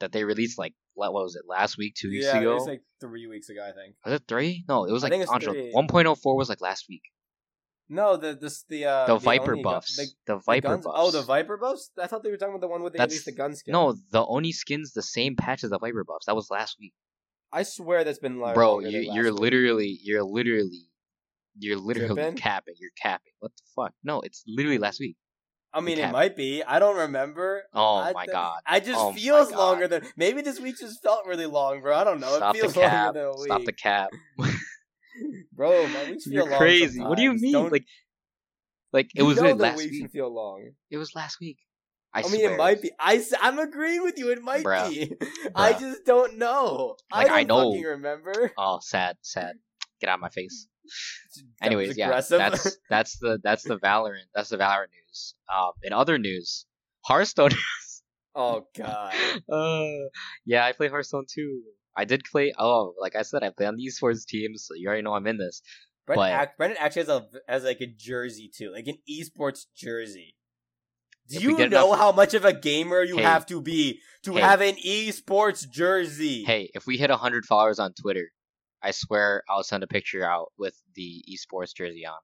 that 0.00 0.12
they 0.12 0.25
released 0.25 0.58
like 0.58 0.73
what 0.95 1.13
was 1.13 1.37
it 1.37 1.43
last 1.49 1.77
week, 1.79 1.95
two 1.95 2.11
weeks 2.11 2.25
yeah, 2.27 2.39
ago? 2.39 2.53
it 2.53 2.55
was 2.55 2.67
like 2.67 2.83
three 3.01 3.27
weeks 3.27 3.49
ago, 3.49 3.63
I 3.63 3.73
think. 3.73 3.97
was 4.05 4.15
it 4.15 4.23
three? 4.29 4.65
No, 4.69 4.85
it 4.85 4.93
was 4.93 5.03
I 5.03 5.07
like 5.07 5.13
think 5.13 5.23
it's 5.25 5.33
Andre, 5.33 5.73
1.04 5.73 6.37
was 6.37 6.49
like 6.49 6.61
last 6.61 6.87
week. 6.89 7.03
No, 7.89 8.17
the 8.17 8.35
this 8.35 8.65
the 8.69 8.87
uh 8.87 9.07
The 9.07 9.19
Viper 9.19 9.53
Oni 9.53 9.63
buffs. 9.63 9.97
the- 9.97 10.07
The, 10.27 10.35
the 10.37 10.41
Viper 10.41 10.69
guns- 10.69 10.85
buffs. 10.87 10.97
Oh, 10.99 11.11
the 11.11 11.23
Viper 11.23 11.57
buffs. 11.59 11.91
I 12.01 12.07
thought 12.07 12.23
they 12.23 12.31
were 12.31 12.39
talking 12.39 12.55
about 12.55 12.63
the 12.63 12.69
one 12.69 12.83
with 12.83 12.95
the, 12.95 12.99
at 12.99 13.03
That's- 13.11 13.13
least 13.17 13.27
the 13.27 13.33
gun 13.33 13.55
skin. 13.55 13.73
No, 13.73 13.95
the 14.11 14.25
Oni 14.25 14.53
skin's 14.53 14.93
the 14.95 15.03
same 15.03 15.37
patch 15.37 15.65
as 15.65 15.71
the 15.71 15.79
Viper 15.79 16.03
buffs. 16.05 16.27
That 16.27 16.35
was 16.35 16.51
last 16.51 16.77
week. 16.81 16.95
I 17.53 17.63
swear 17.63 18.03
that's 18.03 18.19
been 18.19 18.41
like 18.41 18.55
Bro, 18.55 18.81
you, 18.81 18.99
week. 19.01 19.09
literally, 19.39 19.99
you're 20.03 20.25
literally, 20.25 20.89
you're 21.59 21.77
literally 21.77 22.15
Tripping? 22.15 22.37
capping. 22.37 22.75
You're 22.81 22.91
capping. 23.01 23.33
What 23.41 23.53
the 23.57 23.63
fuck? 23.77 23.93
No, 24.03 24.23
it's 24.23 24.43
literally 24.49 24.79
last 24.79 24.99
week. 24.99 25.17
I 25.75 25.81
mean, 25.81 25.99
it 25.99 26.12
might 26.12 26.37
be. 26.37 26.62
I 26.62 26.78
don't 26.78 26.97
remember. 26.97 27.62
Oh 27.75 27.97
I 27.97 28.12
my 28.12 28.25
th- 28.26 28.33
god. 28.33 28.61
I 28.66 28.81
just 28.81 28.99
Oh 28.99 29.12
feels 29.12 29.50
longer 29.52 29.88
than 29.88 30.07
maybe 30.16 30.40
this 30.43 30.61
week 30.61 30.78
just 30.78 31.02
felt 31.02 31.26
really 31.26 31.47
long, 31.47 31.81
bro. 31.81 31.97
I 31.97 32.04
don't 32.04 32.21
know. 32.21 32.37
Stop 32.37 32.54
it 32.54 32.61
feels 32.61 32.75
the 32.75 32.81
cap. 32.81 33.14
longer 33.14 33.19
than 33.21 33.28
a 33.28 33.37
week, 33.37 33.47
Stop 33.47 33.64
the 33.64 33.73
cap. 33.73 34.11
bro. 35.52 35.87
My 35.88 36.11
weeks 36.11 36.25
feel 36.25 36.33
You're 36.35 36.49
long 36.49 36.59
crazy. 36.59 37.00
What 37.00 37.16
do 37.16 37.23
you 37.23 37.35
mean? 37.35 37.52
Don't- 37.52 37.73
Like, 37.73 37.85
like 38.93 39.07
it 39.14 39.21
you 39.21 39.26
was 39.26 39.40
know 39.40 39.52
last 39.52 39.78
weeks 39.78 39.90
week. 40.02 40.11
feel 40.12 40.33
long. 40.33 40.71
It 40.90 40.97
was 40.97 41.14
last 41.16 41.38
week. 41.40 41.59
I, 42.16 42.21
I, 42.21 42.23
mean, 42.23 42.31
swear 42.43 42.52
it 42.54 42.59
might 42.59 42.81
be. 42.81 42.93
I'm 43.40 43.59
agreeing 43.59 44.04
with 44.04 44.16
you. 44.19 44.31
It 44.31 44.40
might 44.40 44.62
Bruh. 44.64 44.88
be. 44.88 45.12
I 45.57 45.73
just 45.73 46.04
don't 46.04 46.38
know. 46.38 46.95
Like, 47.12 47.28
I 47.28 47.38
I 47.38 47.45
don't 47.45 47.49
know. 47.64 47.71
fucking 47.73 47.85
remember. 47.85 48.52
Oh, 48.57 48.78
sad, 48.81 49.16
sad. 49.23 49.57
Get 50.00 50.09
out 50.11 50.14
of 50.14 50.21
my 50.21 50.28
face. 50.28 50.69
Anyways, 51.62 51.97
yeah, 51.97 52.09
that's 52.11 52.29
that's 52.91 53.19
the 53.19 53.38
that's 53.43 53.62
the 53.62 53.79
Valorant 53.79 54.26
that's 54.35 54.50
the 54.50 54.59
Valorant 54.59 54.88
news. 54.93 55.35
Um, 55.55 55.73
in 55.83 55.93
other 55.93 56.19
news, 56.19 56.67
Hearthstone. 57.05 57.50
oh 58.35 58.67
god. 58.76 59.14
uh, 59.50 60.09
yeah, 60.45 60.64
I 60.64 60.73
play 60.73 60.88
Hearthstone 60.88 61.25
too. 61.33 61.62
I 61.97 62.05
did 62.05 62.23
play. 62.31 62.53
Oh, 62.59 62.95
like 63.00 63.14
I 63.17 63.23
said, 63.23 63.43
I 63.45 63.50
play 63.50 63.67
on 63.67 63.76
the 63.76 63.85
esports 63.87 64.25
teams, 64.26 64.64
so 64.67 64.75
you 64.75 64.88
already 64.88 65.03
know 65.03 65.14
I'm 65.14 65.26
in 65.26 65.38
this. 65.38 65.62
Brendan, 66.07 66.26
But- 66.26 66.33
act, 66.33 66.59
Brendan 66.59 66.79
actually 66.81 67.03
has 67.03 67.09
a 67.09 67.26
has 67.49 67.64
like 67.64 67.81
a 67.81 67.87
jersey 67.87 68.50
too, 68.55 68.73
like 68.73 68.87
an 68.87 68.99
esports 69.11 69.67
jersey. 69.76 70.35
Do 71.31 71.38
you 71.41 71.57
know 71.57 71.64
enough- 71.64 71.99
how 71.99 72.12
much 72.12 72.35
of 72.35 72.45
a 72.45 72.53
gamer 72.53 73.03
you 73.03 73.17
Hey. 73.17 73.23
have 73.23 73.47
to 73.47 73.62
be 73.62 74.00
to 74.25 74.35
Hey. 74.35 74.41
have 74.41 74.61
an 74.61 74.75
esports 74.85 75.67
jersey? 75.71 76.45
Hey, 76.45 76.71
if 76.75 76.85
we 76.87 76.99
hit 76.99 77.11
hundred 77.11 77.47
followers 77.47 77.79
on 77.79 77.95
Twitter, 77.95 78.31
I 78.85 78.91
swear 78.91 79.43
I'll 79.49 79.62
send 79.62 79.83
a 79.83 79.87
picture 79.87 80.25
out 80.25 80.53
with 80.59 80.76
the 80.95 81.25
esports 81.29 81.75
jersey 81.75 82.07
on. 82.07 82.19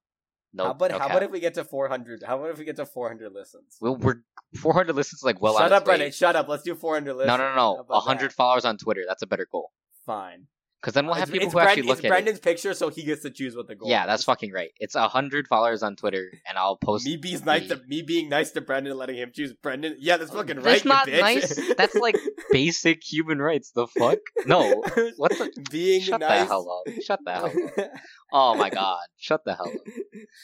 No, 0.52 0.64
how 0.64 0.71
about 0.73 0.90
no 0.90 0.99
how 0.99 1.07
cap. 1.07 1.11
about 1.17 1.23
if 1.25 1.31
we 1.31 1.40
get 1.40 1.55
to 1.55 1.64
400? 1.64 2.23
How 2.26 2.38
about 2.38 2.50
if 2.50 2.59
we 2.59 2.64
get 2.64 2.76
to 2.76 2.87
400 2.87 3.33
listens? 3.33 3.79
Well, 3.81 3.97
we're 3.97 4.23
400 4.57 4.95
listens 4.95 5.23
like 5.23 5.40
well 5.40 5.57
shut 5.57 5.73
up. 5.73 5.85
Brendan. 5.85 6.12
Shut 6.12 6.37
up. 6.37 6.49
Let's 6.49 6.64
do 6.64 6.75
400 6.75 7.14
listens. 7.14 7.29
No, 7.29 7.37
no, 7.37 7.55
no, 7.55 7.55
How 7.55 7.76
no. 7.76 7.85
100 7.87 8.31
that? 8.31 8.33
followers 8.35 8.64
on 8.64 8.76
Twitter. 8.76 9.05
That's 9.07 9.23
a 9.23 9.26
better 9.26 9.47
goal. 9.50 9.71
Fine. 10.05 10.47
Because 10.80 10.94
then 10.94 11.04
we'll 11.04 11.14
have 11.14 11.25
it's, 11.25 11.30
people 11.32 11.46
it's 11.46 11.52
who 11.52 11.58
actually 11.58 11.82
Brendan- 11.82 11.88
look 11.88 11.99
it's 11.99 12.04
at 12.06 12.08
Brendan's 12.08 12.40
picture, 12.40 12.72
so 12.72 12.88
he 12.88 13.02
gets 13.02 13.20
to 13.22 13.30
choose 13.30 13.54
what 13.54 13.66
the 13.66 13.75
it. 13.75 13.78
goal. 13.80 13.88
Yeah, 13.90 14.04
is. 14.04 14.06
that's 14.06 14.25
fucking 14.25 14.50
right. 14.50 14.70
It's 14.78 14.94
a 14.94 15.00
100 15.00 15.46
followers 15.46 15.82
on 15.82 15.94
Twitter, 15.94 16.32
and 16.49 16.56
I'll 16.56 16.76
post. 16.76 17.04
me 17.04 17.18
being 17.18 17.44
nice 17.44 17.68
to 17.68 17.82
me 17.87 18.00
being 18.00 18.30
nice 18.30 18.52
to 18.52 18.62
Brendan, 18.62 18.96
letting 18.96 19.16
him 19.16 19.30
choose 19.34 19.52
Brendan. 19.52 19.96
Yeah, 19.99 20.16
that's 20.16 20.30
fucking 20.30 20.56
right. 20.56 20.64
That's 20.64 20.84
not 20.87 21.06
nice. 21.06 21.75
That's 21.76 21.94
like 21.96 22.16
basic 22.50 23.02
human 23.04 23.40
rights. 23.40 23.72
The 23.72 23.87
fuck? 23.88 24.18
No. 24.46 24.82
What 25.18 25.32
the? 25.32 25.50
being 25.70 26.00
Shut 26.00 26.20
nice. 26.20 26.42
the 26.42 26.46
hell 26.46 26.82
up. 26.87 26.94
Shut 27.02 27.20
the 27.25 27.32
hell 27.32 27.46
up. 27.46 27.90
Oh 28.32 28.54
my 28.54 28.70
god. 28.70 29.00
Shut 29.18 29.42
the 29.44 29.54
hell 29.56 29.66
up. 29.68 29.75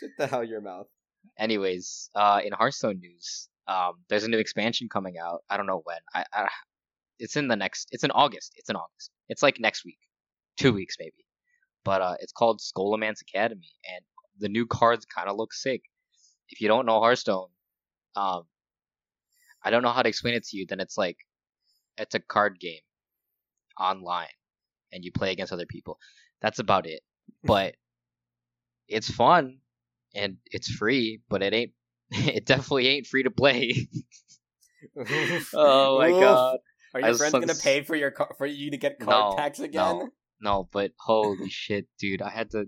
Shut 0.00 0.10
the 0.18 0.26
hell 0.26 0.42
your 0.44 0.60
mouth. 0.60 0.86
Anyways, 1.38 2.10
uh, 2.14 2.40
in 2.44 2.52
Hearthstone 2.52 2.98
news, 3.00 3.48
um, 3.68 3.92
there's 4.08 4.24
a 4.24 4.28
new 4.28 4.38
expansion 4.38 4.88
coming 4.88 5.14
out. 5.18 5.42
I 5.48 5.56
don't 5.56 5.66
know 5.66 5.82
when. 5.84 5.98
I, 6.14 6.24
I, 6.32 6.48
it's 7.18 7.36
in 7.36 7.48
the 7.48 7.56
next. 7.56 7.88
It's 7.92 8.04
in 8.04 8.10
August. 8.10 8.52
It's 8.56 8.68
in 8.68 8.76
August. 8.76 9.10
It's 9.28 9.42
like 9.42 9.58
next 9.60 9.84
week, 9.84 9.98
two 10.56 10.72
weeks 10.72 10.96
maybe. 10.98 11.24
But 11.84 12.02
uh, 12.02 12.14
it's 12.20 12.32
called 12.32 12.60
Scholomance 12.60 13.20
Academy, 13.22 13.70
and 13.88 14.04
the 14.38 14.48
new 14.48 14.66
cards 14.66 15.06
kind 15.06 15.28
of 15.28 15.36
look 15.36 15.52
sick. 15.52 15.82
If 16.48 16.60
you 16.60 16.68
don't 16.68 16.86
know 16.86 17.00
Hearthstone, 17.00 17.48
um, 18.16 18.42
I 19.64 19.70
don't 19.70 19.82
know 19.82 19.90
how 19.90 20.02
to 20.02 20.08
explain 20.08 20.34
it 20.34 20.44
to 20.48 20.56
you. 20.56 20.66
Then 20.68 20.80
it's 20.80 20.98
like, 20.98 21.16
it's 21.96 22.14
a 22.14 22.20
card 22.20 22.58
game, 22.58 22.80
online, 23.78 24.26
and 24.92 25.04
you 25.04 25.12
play 25.12 25.32
against 25.32 25.52
other 25.52 25.66
people. 25.66 25.98
That's 26.42 26.58
about 26.58 26.86
it. 26.86 27.02
But 27.44 27.74
it's 28.88 29.10
fun 29.10 29.58
and 30.14 30.36
it's 30.46 30.68
free, 30.68 31.20
but 31.28 31.42
it 31.42 31.54
ain't. 31.54 31.72
It 32.10 32.46
definitely 32.46 32.86
ain't 32.86 33.08
free 33.08 33.24
to 33.24 33.32
play. 33.32 33.88
oh 35.54 35.98
my 35.98 36.10
Oof. 36.10 36.20
god! 36.20 36.58
Are 36.94 37.00
your 37.00 37.08
was 37.10 37.18
friends 37.18 37.32
gonna 37.32 37.54
pay 37.54 37.82
for 37.82 37.96
your 37.96 38.10
car- 38.10 38.34
for 38.38 38.46
you 38.46 38.70
to 38.70 38.76
get 38.76 39.00
card 39.00 39.32
No, 39.32 39.36
tax 39.36 39.58
again? 39.58 39.98
No, 39.98 40.08
no, 40.40 40.68
but 40.72 40.92
holy 40.98 41.50
shit, 41.50 41.86
dude! 41.98 42.22
I 42.22 42.30
had 42.30 42.50
to. 42.50 42.66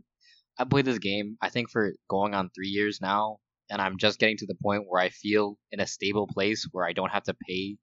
I 0.58 0.64
played 0.64 0.84
this 0.84 0.98
game. 0.98 1.36
I 1.40 1.50
think 1.50 1.70
for 1.70 1.92
going 2.08 2.34
on 2.34 2.50
three 2.50 2.68
years 2.68 3.00
now, 3.00 3.38
and 3.70 3.80
I'm 3.80 3.96
just 3.98 4.18
getting 4.18 4.36
to 4.38 4.46
the 4.46 4.56
point 4.62 4.84
where 4.88 5.00
I 5.00 5.08
feel 5.10 5.58
in 5.70 5.80
a 5.80 5.86
stable 5.86 6.26
place 6.26 6.68
where 6.72 6.86
I 6.86 6.92
don't 6.92 7.12
have 7.12 7.24
to 7.24 7.34
pay. 7.48 7.76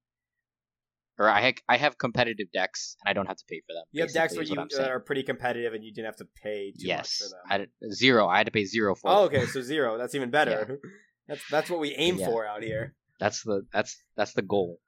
Or 1.18 1.30
I 1.30 1.40
ha- 1.40 1.62
I 1.66 1.78
have 1.78 1.96
competitive 1.96 2.48
decks 2.52 2.96
and 3.02 3.08
I 3.08 3.14
don't 3.14 3.26
have 3.26 3.38
to 3.38 3.44
pay 3.48 3.62
for 3.66 3.72
them. 3.72 3.84
You 3.90 4.02
have 4.02 4.12
decks 4.12 4.36
where 4.36 4.44
you 4.44 4.68
are 4.78 5.00
pretty 5.00 5.22
competitive 5.22 5.72
and 5.72 5.82
you 5.82 5.90
didn't 5.90 6.06
have 6.06 6.16
to 6.16 6.26
pay 6.42 6.72
too 6.72 6.86
yes, 6.86 6.98
much 6.98 7.30
for 7.30 7.58
them. 7.58 7.68
I 7.82 7.90
zero. 7.90 8.28
I 8.28 8.36
had 8.36 8.46
to 8.46 8.52
pay 8.52 8.66
zero 8.66 8.94
for. 8.94 9.10
Oh, 9.10 9.24
okay, 9.24 9.46
so 9.46 9.62
zero. 9.62 9.96
That's 9.96 10.14
even 10.14 10.30
better. 10.30 10.78
That's 11.28 11.42
that's 11.50 11.70
what 11.70 11.80
we 11.80 11.92
aim 11.94 12.18
Yeah. 12.18 12.26
for 12.26 12.46
out 12.46 12.62
here. 12.62 12.94
That's 13.18 13.42
the 13.42 13.62
that's 13.72 14.00
that's 14.16 14.32
the 14.34 14.42
goal. 14.42 14.78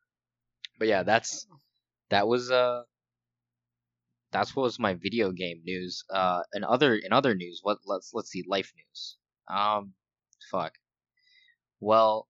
But 0.78 0.86
yeah, 0.86 1.02
that's 1.02 1.48
that 2.10 2.28
was 2.28 2.50
uh 2.50 2.82
that's 4.32 4.54
what 4.54 4.64
was 4.64 4.78
my 4.78 4.94
video 4.94 5.30
game 5.32 5.60
news. 5.64 6.04
Uh 6.12 6.40
in 6.54 6.64
other 6.64 6.94
in 6.96 7.12
other 7.12 7.34
news, 7.34 7.60
what 7.62 7.78
let's 7.86 8.10
let's 8.14 8.30
see 8.30 8.44
life 8.48 8.72
news. 8.76 9.16
Um 9.48 9.92
fuck. 10.50 10.72
Well, 11.80 12.26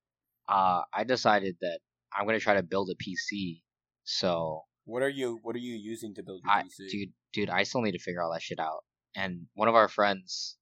uh 0.49 0.83
I 0.95 1.05
decided 1.05 1.57
that 1.61 1.79
I'm 2.17 2.25
going 2.27 2.39
to 2.39 2.43
try 2.43 2.55
to 2.55 2.63
build 2.63 2.91
a 2.91 2.95
PC. 2.97 3.61
So, 4.05 4.63
What 4.85 5.03
are 5.03 5.09
you 5.11 5.39
What 5.43 5.55
are 5.55 5.61
you 5.61 5.75
using 5.75 6.15
to 6.15 6.23
build 6.23 6.41
your 6.45 6.53
I 6.53 6.63
PC? 6.63 6.91
dude 6.91 7.13
dude, 7.33 7.51
I 7.51 7.65
still 7.65 7.83
need 7.83 7.93
to 7.93 7.99
figure 7.99 8.23
all 8.23 8.33
that 8.33 8.43
shit 8.43 8.59
out. 8.59 8.85
And 9.15 9.47
one 9.55 9.69
of 9.69 9.75
our 9.75 9.89
friends 9.89 10.57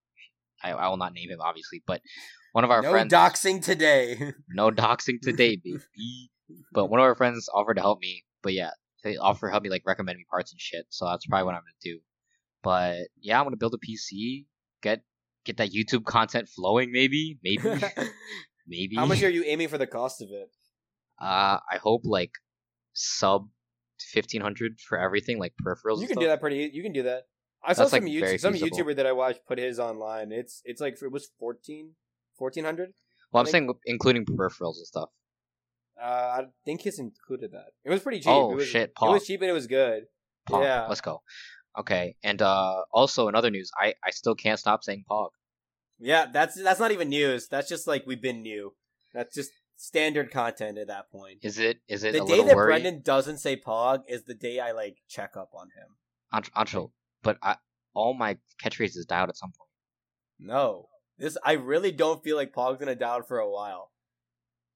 I, 0.62 0.72
I 0.72 0.88
will 0.88 0.96
not 0.96 1.12
name 1.12 1.30
him 1.30 1.40
obviously, 1.40 1.82
but 1.86 2.00
one 2.52 2.64
of 2.64 2.70
our 2.70 2.82
no 2.82 2.90
friends 2.90 3.12
No 3.12 3.18
doxing 3.18 3.62
today. 3.62 4.32
no 4.50 4.70
doxing 4.70 5.20
today, 5.22 5.56
baby. 5.56 5.78
but 6.72 6.86
one 6.86 7.00
of 7.00 7.04
our 7.04 7.14
friends 7.14 7.48
offered 7.52 7.74
to 7.74 7.82
help 7.82 8.00
me. 8.00 8.24
But 8.42 8.54
yeah, 8.54 8.70
they 9.04 9.16
offer 9.16 9.48
help 9.48 9.62
me 9.62 9.70
like 9.70 9.82
recommend 9.86 10.18
me 10.18 10.24
parts 10.30 10.52
and 10.52 10.60
shit. 10.60 10.86
So 10.90 11.06
that's 11.06 11.26
probably 11.26 11.44
what 11.44 11.54
I'm 11.54 11.60
gonna 11.60 11.82
do. 11.82 12.00
But 12.62 13.08
yeah, 13.20 13.38
I'm 13.38 13.46
gonna 13.46 13.56
build 13.56 13.74
a 13.74 13.78
PC, 13.78 14.46
get 14.82 15.02
get 15.44 15.58
that 15.58 15.70
YouTube 15.70 16.04
content 16.04 16.48
flowing. 16.48 16.90
Maybe, 16.92 17.38
maybe, 17.42 17.62
maybe. 18.66 18.96
How 18.96 19.06
much 19.06 19.22
are 19.22 19.30
you 19.30 19.44
aiming 19.44 19.68
for 19.68 19.78
the 19.78 19.86
cost 19.86 20.20
of 20.20 20.28
it? 20.30 20.50
Uh, 21.20 21.58
I 21.70 21.78
hope 21.80 22.02
like 22.04 22.32
sub 22.92 23.48
fifteen 24.00 24.40
hundred 24.40 24.80
for 24.80 24.98
everything, 24.98 25.38
like 25.38 25.52
peripherals. 25.64 26.00
You 26.00 26.06
can 26.06 26.14
stuff. 26.16 26.22
do 26.22 26.26
that 26.28 26.40
pretty. 26.40 26.70
You 26.72 26.82
can 26.82 26.92
do 26.92 27.04
that. 27.04 27.24
I 27.64 27.72
saw 27.72 27.82
That's, 27.82 27.92
some 27.92 28.04
like, 28.04 28.12
YouTube, 28.12 28.40
some 28.40 28.52
feasible. 28.52 28.78
YouTuber 28.78 28.96
that 28.96 29.06
I 29.06 29.12
watched 29.12 29.40
put 29.46 29.58
his 29.58 29.78
online. 29.78 30.30
It's 30.32 30.62
it's 30.64 30.80
like 30.80 31.00
it 31.02 31.10
was 31.10 31.28
14 31.38 31.92
1400 32.36 32.92
Well, 33.32 33.40
I'm 33.40 33.46
saying 33.46 33.72
including 33.86 34.24
peripherals 34.24 34.76
and 34.76 34.86
stuff. 34.86 35.08
Uh, 36.00 36.06
I 36.06 36.42
think 36.64 36.82
his 36.82 36.98
included 36.98 37.52
that. 37.52 37.68
It 37.84 37.90
was 37.90 38.02
pretty 38.02 38.18
cheap. 38.18 38.28
Oh, 38.28 38.52
it 38.52 38.56
was, 38.56 38.68
shit, 38.68 38.92
It 39.00 39.08
was 39.08 39.26
cheap 39.26 39.40
and 39.40 39.50
it 39.50 39.54
was 39.54 39.66
good. 39.66 40.04
Pog. 40.48 40.62
Yeah. 40.62 40.86
Let's 40.88 41.00
go. 41.00 41.22
Okay, 41.78 42.16
and 42.22 42.40
uh, 42.40 42.82
also 42.90 43.28
in 43.28 43.34
other 43.34 43.50
news, 43.50 43.70
I 43.78 43.94
I 44.02 44.10
still 44.10 44.34
can't 44.34 44.58
stop 44.58 44.82
saying 44.82 45.04
Pog. 45.10 45.28
Yeah, 45.98 46.26
that's 46.32 46.60
that's 46.62 46.80
not 46.80 46.90
even 46.90 47.10
news. 47.10 47.48
That's 47.48 47.68
just 47.68 47.86
like 47.86 48.04
we've 48.06 48.20
been 48.20 48.42
new. 48.42 48.74
That's 49.12 49.34
just 49.34 49.50
standard 49.76 50.30
content 50.30 50.78
at 50.78 50.88
that 50.88 51.10
point. 51.10 51.40
Is 51.42 51.58
it 51.58 51.80
is 51.88 52.02
it 52.02 52.12
the 52.12 52.24
day 52.24 52.42
that 52.42 52.56
worry? 52.56 52.72
Brendan 52.72 53.02
doesn't 53.02 53.38
say 53.38 53.56
Pog 53.56 54.02
is 54.08 54.24
the 54.24 54.34
day 54.34 54.58
I 54.58 54.72
like 54.72 54.98
check 55.08 55.36
up 55.36 55.50
on 55.54 55.68
him. 55.68 56.42
Ancho, 56.56 56.90
but 57.22 57.38
I 57.42 57.56
all 57.94 58.14
my 58.14 58.38
catchphrases 58.62 59.06
died 59.06 59.28
at 59.28 59.36
some 59.36 59.50
point. 59.50 59.70
No, 60.38 60.88
this 61.18 61.36
I 61.44 61.52
really 61.52 61.92
don't 61.92 62.22
feel 62.22 62.36
like 62.36 62.54
Pog's 62.54 62.78
gonna 62.78 62.94
die 62.94 63.16
out 63.16 63.28
for 63.28 63.38
a 63.38 63.50
while. 63.50 63.90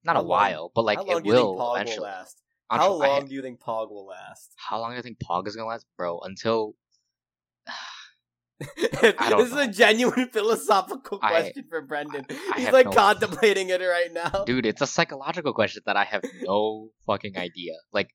Not 0.05 0.17
How 0.17 0.21
a 0.21 0.23
long- 0.23 0.29
while, 0.29 0.73
but 0.75 0.85
like 0.85 0.99
it 1.01 1.07
do 1.07 1.13
you 1.13 1.35
think 1.35 1.47
will 1.47 1.75
eventually. 1.75 1.99
will 1.99 2.05
last? 2.05 2.43
How 2.71 2.95
I- 3.01 3.09
long 3.09 3.27
do 3.27 3.35
you 3.35 3.43
think 3.43 3.61
Pog 3.61 3.91
will 3.91 4.07
last? 4.07 4.53
how 4.57 4.81
long 4.81 4.91
do 4.91 4.97
you 4.97 5.03
think 5.03 5.19
Pog 5.19 5.47
is 5.47 5.57
gonna 5.57 5.69
last, 5.69 5.87
bro? 5.97 6.21
Until 6.21 6.75
this 8.77 9.49
is 9.51 9.53
a 9.57 9.69
genuine 9.69 10.29
philosophical 10.29 11.19
I- 11.23 11.29
question 11.31 11.65
for 11.69 11.81
Brendan. 11.83 12.27
I 12.31 12.61
He's 12.61 12.71
like 12.73 12.87
no- 12.87 12.93
contemplating 12.93 13.71
it 13.71 13.81
right 13.81 14.13
now. 14.13 14.45
dude, 14.47 14.67
it's 14.67 14.83
a 14.83 14.87
psychological 14.87 15.53
question 15.55 15.83
that 15.87 15.97
I 15.97 16.05
have 16.05 16.23
no 16.43 16.91
fucking 17.07 17.37
idea. 17.37 17.75
Like, 17.93 18.11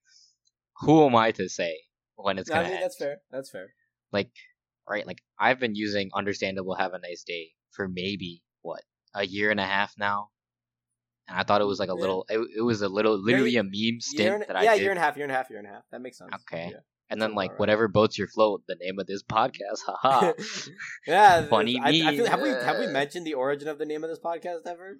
who 0.81 1.05
am 1.05 1.15
I 1.15 1.31
to 1.31 1.49
say 1.49 1.75
when 2.15 2.37
it's 2.37 2.49
I 2.49 2.55
gonna 2.55 2.65
mean, 2.67 2.73
end? 2.75 2.83
that's 2.83 2.97
fair. 2.97 3.17
That's 3.31 3.49
fair. 3.49 3.67
like 4.11 4.29
right 4.87 5.07
like 5.07 5.17
i've 5.39 5.59
been 5.59 5.73
using 5.73 6.11
understandable 6.13 6.75
have 6.75 6.93
a 6.93 6.99
nice 6.99 7.23
day 7.23 7.49
for 7.71 7.87
maybe 7.87 8.43
what 8.61 8.83
a 9.15 9.25
year 9.25 9.49
and 9.49 9.59
a 9.59 9.65
half 9.65 9.93
now 9.97 10.29
and 11.27 11.37
i 11.37 11.43
thought 11.43 11.61
it 11.61 11.65
was 11.65 11.79
like 11.79 11.89
a 11.89 11.93
little 11.93 12.25
it, 12.29 12.39
it 12.57 12.61
was 12.61 12.81
a 12.81 12.89
little 12.89 13.17
literally 13.17 13.55
a 13.57 13.63
meme 13.63 13.99
stint 13.99 14.19
Year 14.19 14.35
and, 14.35 14.45
that 14.47 14.55
i 14.55 14.63
yeah, 14.63 14.73
did 14.75 14.81
year 14.83 14.91
and 14.91 14.99
a 14.99 15.01
half, 15.01 15.15
year 15.17 15.25
and 15.25 15.31
a 15.31 15.35
half, 15.35 15.49
year 15.49 15.59
and 15.59 15.67
a 15.67 15.71
half. 15.71 15.83
That 15.91 16.01
makes 16.01 16.17
sense. 16.17 16.31
Okay. 16.51 16.69
Yeah. 16.71 16.79
and 17.09 17.21
then 17.21 17.35
like 17.35 17.57
whatever 17.59 17.87
boats 17.87 18.17
your 18.17 18.27
float 18.27 18.61
the 18.67 18.75
name 18.81 18.99
of 18.99 19.07
this 19.07 19.23
podcast 19.37 19.79
haha 19.85 20.33
Yeah, 21.07 21.45
Funny 21.47 21.79
I, 21.81 21.89
I 21.89 22.15
feel, 22.15 22.25
have 22.27 22.41
we 22.41 22.49
have 22.49 22.79
we 22.79 22.87
mentioned 22.87 23.25
the 23.25 23.33
origin 23.35 23.67
of 23.67 23.77
the 23.77 23.85
name 23.85 24.03
of 24.03 24.09
this 24.09 24.19
podcast 24.19 24.61
ever? 24.67 24.97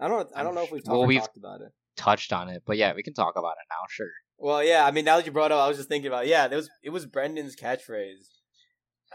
I 0.00 0.08
don't. 0.08 0.28
I 0.34 0.40
I'm 0.40 0.44
don't 0.46 0.54
know 0.56 0.62
if 0.64 0.72
we've 0.72 0.82
talked, 0.84 0.96
well, 0.98 1.06
we've- 1.06 1.20
talked 1.20 1.36
about 1.36 1.60
it. 1.60 1.72
touched 1.96 2.32
on 2.32 2.48
it 2.48 2.62
but 2.66 2.76
yeah 2.76 2.92
we 2.94 3.02
can 3.02 3.14
talk 3.14 3.34
about 3.36 3.52
it 3.62 3.66
now 3.70 3.82
sure 3.88 4.10
Well, 4.36 4.62
yeah. 4.64 4.84
I 4.84 4.90
mean, 4.90 5.04
now 5.04 5.16
that 5.16 5.26
you 5.26 5.32
brought 5.32 5.52
it 5.52 5.54
up, 5.54 5.62
I 5.64 5.68
was 5.68 5.76
just 5.76 5.88
thinking 5.88 6.08
about. 6.08 6.26
Yeah, 6.26 6.44
it 6.46 6.54
was 6.56 6.68
it 6.82 6.90
was 6.90 7.06
Brendan's 7.06 7.54
catchphrase. 7.56 8.26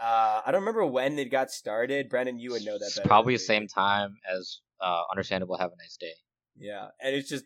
Uh, 0.00 0.40
I 0.44 0.50
don't 0.50 0.62
remember 0.62 0.86
when 0.86 1.18
it 1.18 1.30
got 1.30 1.50
started. 1.50 2.08
Brendan, 2.08 2.38
you 2.38 2.50
would 2.52 2.64
know 2.64 2.78
that. 2.78 2.90
better 2.96 3.06
probably 3.06 3.34
the 3.34 3.38
same 3.54 3.68
time 3.68 4.16
as 4.34 4.60
uh 4.80 5.02
understandable 5.12 5.58
have 5.58 5.72
a 5.72 5.76
nice 5.84 5.98
day 6.00 6.14
Yeah, 6.60 6.88
and 7.02 7.14
it's 7.16 7.28
just 7.28 7.44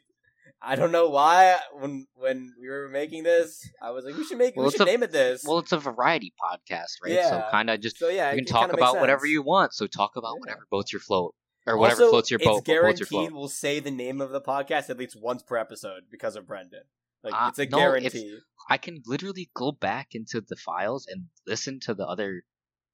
I 0.61 0.76
don't 0.76 0.92
know 0.92 1.09
why 1.09 1.59
when 1.73 2.06
when 2.14 2.52
we 2.61 2.68
were 2.68 2.88
making 2.88 3.23
this, 3.23 3.66
I 3.80 3.90
was 3.92 4.04
like, 4.04 4.16
we 4.16 4.25
should 4.25 4.38
make 4.38 4.56
Well, 4.56 4.66
we 4.66 4.73
should 4.73 4.83
a- 4.83 4.85
name 4.87 5.02
it 5.02 5.12
this. 5.12 5.44
well 5.47 5.59
it's 5.59 5.73
a 5.73 5.78
variety 5.78 6.33
podcast 6.42 6.92
right 7.02 7.23
so 7.25 7.44
kind 7.50 7.71
of 7.71 7.80
just 7.80 7.99
so 7.99 8.09
yeah, 8.09 8.33
you 8.33 8.38
can 8.38 8.47
talk 8.47 8.73
about 8.73 8.99
whatever 9.00 9.26
you 9.26 9.42
want 9.42 9.73
so 9.75 9.87
talk 9.87 10.16
about 10.16 10.35
Yeah. 10.37 10.40
whatever 10.40 10.66
boats 10.71 10.93
your 10.93 11.00
float 11.00 11.34
or 11.67 11.78
whatever 11.78 12.02
also, 12.02 12.10
floats 12.10 12.30
your 12.30 12.41
boat 12.41 12.58
It's 12.58 12.69
your 12.69 12.76
float 12.76 12.97
guaranteed 12.99 13.34
we'll 13.34 13.49
say 13.49 13.80
the 13.80 13.91
name 13.91 14.21
of 14.21 14.30
the 14.30 14.41
podcast 14.41 14.91
at 14.91 14.99
least 14.99 15.17
once 15.21 15.43
per 15.43 15.56
episode 15.56 16.02
because 16.10 16.36
of 16.36 16.47
Brendan. 16.47 16.82
Like 17.23 17.32
Uh, 17.34 17.47
it's 17.49 17.58
a 17.58 17.67
no, 17.67 17.78
guarantee. 17.78 18.39
I 18.69 18.76
can 18.76 19.02
literally 19.06 19.50
go 19.54 19.73
back 19.73 20.08
into 20.12 20.43
the 20.47 20.56
files 20.56 21.06
and 21.06 21.26
listen 21.47 21.80
to 21.80 21.95
the 21.95 22.06
other 22.06 22.43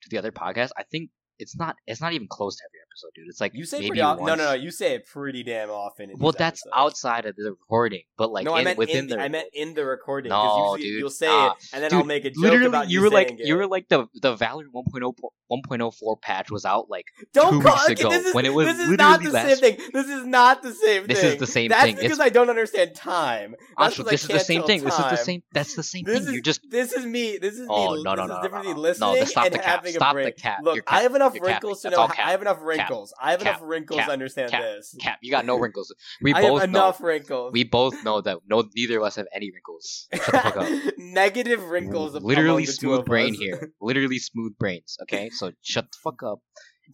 to 0.03 0.09
the 0.09 0.19
other 0.19 0.31
podcast. 0.33 0.71
I 0.77 0.85
think 0.85 1.11
it's 1.41 1.57
not 1.57 1.77
it's 1.87 2.01
not 2.01 2.13
even 2.13 2.29
close 2.29 2.57
to 2.57 2.63
every 2.69 2.79
episode, 2.89 3.11
dude. 3.15 3.27
It's 3.29 3.41
like 3.41 3.53
You 3.55 3.65
say 3.65 3.79
maybe 3.79 3.89
pretty 3.89 4.01
often. 4.03 4.27
No, 4.27 4.35
no, 4.35 4.45
no. 4.45 4.53
You 4.53 4.71
say 4.71 4.95
it 4.95 5.07
pretty 5.07 5.43
damn 5.43 5.71
often. 5.71 6.11
In 6.11 6.19
Well, 6.19 6.33
that's 6.33 6.63
episodes. 6.63 6.73
outside 6.77 7.27
of 7.27 7.37
the 7.37 7.51
recording, 7.51 8.03
but 8.17 8.31
like 8.31 8.45
no, 8.45 8.55
I 8.55 8.63
meant 8.65 8.79
within 8.79 8.97
in, 8.99 9.07
the 9.09 9.21
I 9.21 9.29
meant 9.29 9.49
in 9.53 9.75
the 9.75 9.85
recording. 9.85 10.31
No, 10.31 10.73
usually 10.75 10.91
dude. 10.91 11.01
You'll 11.01 11.11
say 11.11 11.29
Ah, 11.29 11.53
it, 11.53 11.69
and 11.73 11.83
then 11.83 11.91
dude, 11.91 11.99
I'll 12.01 12.05
make 12.07 12.25
a 12.25 12.31
joke 12.31 12.37
literally 12.39 12.67
about 12.67 12.89
you 12.91 12.99
you 13.01 13.05
were 13.05 13.11
like 13.11 13.29
saying 13.29 13.41
you 13.43 13.57
were 13.57 13.67
like 13.67 13.89
the 13.89 14.07
the 14.21 14.37
Valorant 14.37 14.67
1.0 14.75 15.13
1.04 15.51 16.21
patch 16.23 16.51
was 16.51 16.65
out 16.65 16.89
like 16.89 17.07
Don't 17.33 17.55
two 17.55 17.61
call 17.63 17.75
weeks 17.89 18.01
ago, 18.01 18.11
is, 18.13 18.35
when 18.35 18.47
it 18.47 18.55
was 18.55 18.67
this 18.69 18.79
is 18.89 18.97
not 18.97 19.21
the 19.23 19.31
literally 19.31 19.55
same 19.57 19.77
thing. 19.77 19.87
This 19.93 20.07
is 20.09 20.25
not 20.25 20.63
the 20.63 20.73
same 20.73 21.07
This 21.07 21.21
thing. 21.21 21.33
is 21.33 21.37
the 21.39 21.47
same 21.47 21.69
That's 21.71 21.83
thing. 21.83 21.95
That's 21.97 22.03
because 22.05 22.19
It's- 22.19 22.27
I 22.27 22.31
don't 22.31 22.51
understand 22.51 22.95
time. 22.95 23.57
That's 23.79 23.95
Anshul, 23.95 23.99
because 23.99 24.07
I 24.07 24.11
this 24.13 24.23
is 24.23 24.29
the 24.29 24.39
same 24.41 24.63
thing. 24.63 24.85
This 24.85 24.95
is 24.99 25.05
the 25.11 25.17
same. 25.17 25.43
That's 25.53 25.75
the 25.75 25.83
same 25.83 26.05
thing. 26.05 26.23
You're 26.33 26.41
just 26.43 26.61
this 26.71 26.93
is 26.93 27.05
me. 27.05 27.39
This 27.39 27.55
is 27.55 27.67
Oh, 27.69 27.97
me. 27.97 28.03
no, 28.05 28.15
no, 28.15 28.27
no, 28.27 28.41
no, 28.43 28.49
no, 28.49 28.63
no. 28.63 28.73
listening 28.81 29.27
stop 29.27 29.47
and 29.47 29.55
the 29.55 29.59
cap. 29.59 29.67
having 29.67 29.93
Stop 29.95 30.11
a 30.11 30.15
break. 30.15 30.37
the 30.37 30.41
cap. 30.43 30.59
Look, 30.63 30.83
I 30.87 31.01
have 31.03 31.11
capping. 31.13 31.23
Enough 31.35 31.47
wrinkles 31.47 31.83
to 31.83 31.91
know. 31.91 32.09
I 32.19 32.31
have 32.31 32.43
enough 32.43 32.59
wrinkles. 32.63 33.13
I 33.21 33.33
have 33.33 33.41
Cap. 33.41 33.59
enough 33.59 33.69
wrinkles 33.69 33.99
Cap. 33.99 34.07
to 34.07 34.13
understand 34.13 34.53
this. 34.53 34.95
Cap, 35.01 35.19
you 35.23 35.31
got 35.31 35.45
no 35.47 35.59
wrinkles. 35.61 35.95
We 36.23 36.33
I 36.35 36.43
both 36.43 36.61
have 36.63 36.71
know. 36.71 36.79
enough 36.81 37.01
wrinkles. 37.01 37.53
We 37.53 37.65
both 37.65 38.03
know 38.05 38.21
that 38.21 38.39
no, 38.49 38.65
neither 38.75 38.99
of 38.99 39.05
us 39.05 39.17
have 39.17 39.27
any 39.35 39.51
wrinkles. 39.51 40.09
Shut 40.15 40.25
the 40.27 40.33
fuck 40.41 40.57
up. 40.57 40.69
Negative 40.99 41.63
wrinkles. 41.65 42.15
Literally 42.15 42.67
smooth 42.67 43.05
brain 43.05 43.35
here. 43.35 43.73
Literally 43.81 44.19
smooth 44.19 44.57
brains. 44.59 44.97
Okay, 45.03 45.31
so 45.31 45.53
shut 45.63 45.85
the 45.91 45.99
fuck 46.03 46.23
up. 46.23 46.41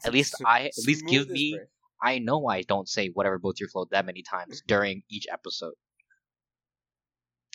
At 0.05 0.13
least 0.13 0.35
I- 0.45 0.67
at 0.67 0.73
least 0.87 1.07
give 1.07 1.29
me- 1.29 1.55
brain. 1.57 1.67
I 2.03 2.19
know 2.19 2.47
I 2.47 2.61
don't 2.61 2.87
say 2.89 3.09
whatever 3.09 3.39
boats 3.39 3.59
your 3.59 3.71
float 3.71 3.89
that 3.91 4.05
many 4.05 4.23
times 4.23 4.63
during 4.67 5.03
each 5.11 5.27
episode. 5.33 5.73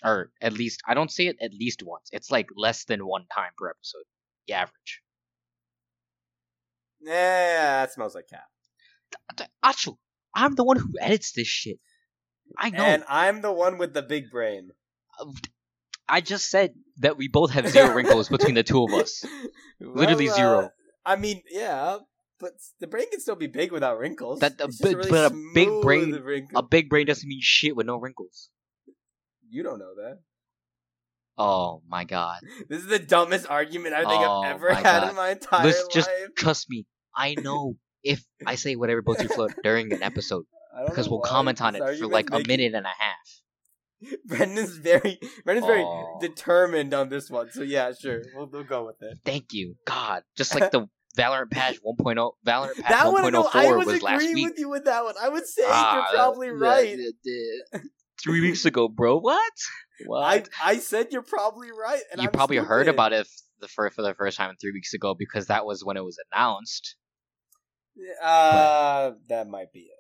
Or 0.04 0.32
at 0.41 0.54
least 0.54 0.82
I 0.88 0.96
don't 0.96 1.12
say 1.12 1.28
it 1.28 1.38
at 1.39 1.54
least 1.54 1.84
once. 1.84 2.10
It's 2.12 2.32
like 2.32 2.48
less 2.56 2.86
than 2.86 3.06
one 3.06 3.26
time 3.34 3.52
per 3.56 3.70
episode. 3.70 4.04
The 4.48 4.56
average. 4.56 5.02
Yeah, 7.04 7.82
that 7.86 7.94
smells 7.94 8.16
like 8.16 8.28
cat. 8.30 8.44
Achu, 9.64 9.98
I'm 10.36 10.56
the 10.56 10.64
one 10.64 10.78
who 10.78 10.90
edits 11.00 11.32
this 11.34 11.48
shit. 11.48 11.78
I 12.58 12.70
know. 12.70 12.84
And 12.84 13.04
I'm 13.08 13.42
the 13.42 13.52
one 13.52 13.78
with 13.78 13.94
the 13.94 14.02
big 14.02 14.30
brain. 14.30 14.72
I 16.08 16.22
just 16.22 16.50
said 16.50 16.74
that 16.98 17.18
we 17.18 17.28
both 17.28 17.52
have 17.52 17.68
zero 17.70 17.94
wrinkles 17.94 18.30
between 18.30 18.56
the 18.56 18.64
two 18.64 18.84
of 18.84 18.94
us. 18.94 19.24
Literally 19.80 20.26
Well, 20.26 20.34
uh, 20.34 20.38
zero. 20.38 20.70
I 21.06 21.16
mean, 21.16 21.42
yeah, 21.50 21.98
but 22.40 22.52
the 22.80 22.88
brain 22.88 23.10
can 23.10 23.20
still 23.20 23.36
be 23.36 23.48
big 23.48 23.72
without 23.72 23.98
wrinkles. 23.98 24.40
That- 24.40 24.58
big- 24.58 24.98
really 24.98 25.10
but 25.10 25.32
a 25.32 25.36
big 25.54 25.70
brain- 25.82 26.12
wrinkle. 26.12 26.60
A 26.60 26.64
big 26.64 26.90
brain 26.90 27.06
doesn't 27.08 27.28
mean 27.28 27.40
shit 27.42 27.76
with 27.76 27.86
no 27.88 27.98
wrinkles. 27.98 28.50
You 29.50 29.64
don't 29.64 29.80
know 29.80 29.96
that. 29.96 30.20
Oh 31.38 31.82
my 31.88 32.04
god. 32.04 32.40
This 32.70 32.82
is 32.82 32.88
the 32.88 33.00
dumbest 33.00 33.50
argument 33.50 33.94
I 33.96 34.00
think 34.02 34.22
Oh 34.24 34.42
I've 34.42 34.56
ever 34.56 34.74
had 34.74 34.84
God. 34.84 35.10
in 35.10 35.16
my 35.16 35.30
entire 35.32 35.66
Let's 35.66 35.88
just 35.88 36.10
trust 36.38 36.70
me. 36.70 36.86
I 37.15 37.36
know 37.36 37.76
if 38.04 38.24
I 38.45 38.56
say 38.56 38.76
whatever 38.76 39.02
boats 39.02 39.21
your 39.21 39.30
float 39.30 39.54
during 39.63 39.91
an 39.93 40.02
episode 40.04 40.45
because 40.88 41.10
we'll 41.10 41.19
why 41.19 41.30
comment 41.30 41.62
on 41.62 41.76
it 41.76 41.80
for 42.00 42.08
like 42.08 42.30
a 42.30 42.38
making- 42.39 42.47
minute 42.47 42.74
and 42.76 42.86
a 42.86 42.89
half. 42.89 43.15
Brendan's 44.26 44.78
very, 44.78 45.19
Brendan's 45.45 45.67
very 45.67 45.84
Oh. 45.84 46.17
determined 46.19 46.91
on 46.93 47.10
this 47.10 47.30
one. 47.30 47.52
So 47.52 47.62
yeah, 47.62 47.91
sure, 47.93 48.24
we'll, 48.36 48.47
we'll 48.47 48.63
go 48.63 48.86
with 48.86 48.95
it. 49.02 49.19
Thank 49.24 49.54
you, 49.54 49.76
God. 49.86 50.24
Just 50.36 50.56
like 50.60 50.71
the 50.71 50.88
Valorant 51.15 51.52
patch 51.52 51.76
1.0, 51.86 52.32
Valorant 52.43 52.76
patch 52.78 52.89
That 52.89 53.12
one, 53.12 53.32
no, 53.32 53.43
1.04 53.43 53.56
I 53.56 53.76
was, 53.76 53.86
was 53.86 54.02
last 54.02 54.24
week. 54.34 54.47
with 54.50 54.58
you 54.58 54.69
with 54.69 54.86
that 54.86 55.04
one. 55.04 55.13
I 55.21 55.30
would 55.30 55.45
say 55.45 55.63
Ah, 55.67 55.95
you're 55.95 56.17
probably 56.19 56.50
right. 56.50 56.97
Three 58.24 58.41
weeks 58.41 58.65
ago, 58.65 58.88
bro. 58.88 59.19
What? 59.19 59.52
What? 60.06 60.24
I 60.63 60.71
I 60.71 60.78
said 60.78 61.08
you're 61.12 61.21
probably 61.24 61.69
right, 61.71 62.02
and 62.12 62.21
you 62.21 62.28
I'm 62.28 62.32
probably 62.32 62.58
heard 62.58 62.88
about 62.88 63.13
it 63.13 63.28
the 63.60 63.67
for 63.67 63.89
for 63.91 64.02
the 64.04 64.13
first 64.15 64.38
time 64.38 64.56
three 64.60 64.71
weeks 64.71 64.93
ago 64.93 65.15
because 65.17 65.47
that 65.47 65.65
was 65.65 65.84
when 65.84 65.97
it 65.97 66.04
was 66.04 66.17
announced. 66.32 66.95
Uh, 68.23 69.12
that 69.30 69.47
might 69.47 69.73
be 69.73 69.82
it. 69.82 69.97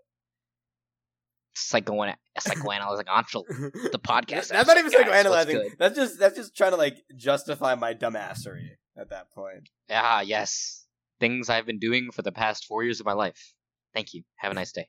Psycho 1.53 1.93
psychoanalyzing 2.39 3.05
Anshul. 3.05 3.43
The 3.91 3.99
podcast. 3.99 4.49
That's 4.49 4.67
not 4.67 4.77
even 4.77 4.91
psychoanalyzing. 4.91 5.77
That's 5.77 5.95
just 5.95 6.19
that's 6.19 6.35
just 6.35 6.55
trying 6.55 6.71
to 6.71 6.77
like 6.77 6.97
justify 7.15 7.75
my 7.75 7.93
dumbassery 7.93 8.69
at 8.97 9.09
that 9.09 9.31
point. 9.31 9.69
Ah, 9.89 10.21
yes. 10.21 10.85
Things 11.19 11.49
I've 11.49 11.65
been 11.65 11.79
doing 11.79 12.11
for 12.11 12.21
the 12.21 12.31
past 12.31 12.65
four 12.65 12.83
years 12.83 12.99
of 12.99 13.05
my 13.05 13.13
life. 13.13 13.53
Thank 13.93 14.13
you. 14.13 14.23
Have 14.37 14.51
a 14.51 14.55
nice 14.55 14.71
day. 14.71 14.87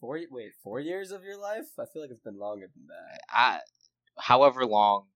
Four 0.00 0.18
wait, 0.30 0.52
four 0.62 0.80
years 0.80 1.10
of 1.10 1.22
your 1.24 1.38
life? 1.38 1.66
I 1.78 1.84
feel 1.92 2.02
like 2.02 2.10
it's 2.10 2.22
been 2.22 2.38
longer 2.38 2.66
than 2.74 2.86
that. 2.86 3.20
I, 3.30 3.60
however 4.18 4.64
long 4.64 5.06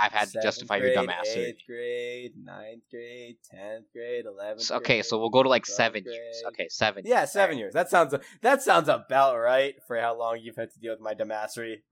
I've 0.00 0.12
had 0.12 0.28
to 0.30 0.40
justify 0.42 0.78
grade, 0.78 0.94
your 0.94 1.04
dumbass. 1.04 1.26
Eighth 1.36 1.58
grade, 1.66 2.32
ninth 2.42 2.82
grade, 2.90 3.36
tenth 3.50 3.86
grade, 3.92 4.24
eleventh. 4.26 4.62
So, 4.62 4.76
okay, 4.76 4.94
grade, 4.96 5.04
so 5.04 5.18
we'll 5.18 5.30
go 5.30 5.42
to 5.42 5.48
like 5.48 5.64
12th 5.64 5.66
seven 5.66 6.04
years. 6.06 6.42
Okay, 6.48 6.66
seven. 6.68 7.02
Yeah, 7.06 7.24
seven 7.24 7.42
Alright. 7.50 7.58
years. 7.58 7.74
That 7.74 7.90
sounds 7.90 8.14
that 8.42 8.62
sounds 8.62 8.88
about 8.88 9.36
right 9.38 9.74
for 9.86 9.98
how 10.00 10.18
long 10.18 10.38
you've 10.42 10.56
had 10.56 10.70
to 10.72 10.78
deal 10.80 10.92
with 10.92 11.00
my 11.00 11.14
dumbassery. 11.14 11.82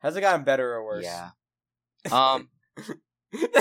Has 0.00 0.16
it 0.16 0.20
gotten 0.20 0.44
better 0.44 0.74
or 0.74 0.84
worse? 0.84 1.04
Yeah. 1.04 1.30
Um, 2.12 2.48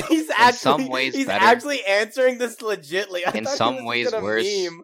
he's 0.09 0.29
actually 0.29 0.51
some 0.57 0.87
ways 0.89 1.15
he's 1.15 1.27
better. 1.27 1.43
actually 1.45 1.83
answering 1.85 2.37
this 2.37 2.57
legitly. 2.57 3.21
I 3.25 3.37
In 3.37 3.45
some 3.45 3.85
ways 3.85 4.11
worse. 4.11 4.45
meme. 4.45 4.83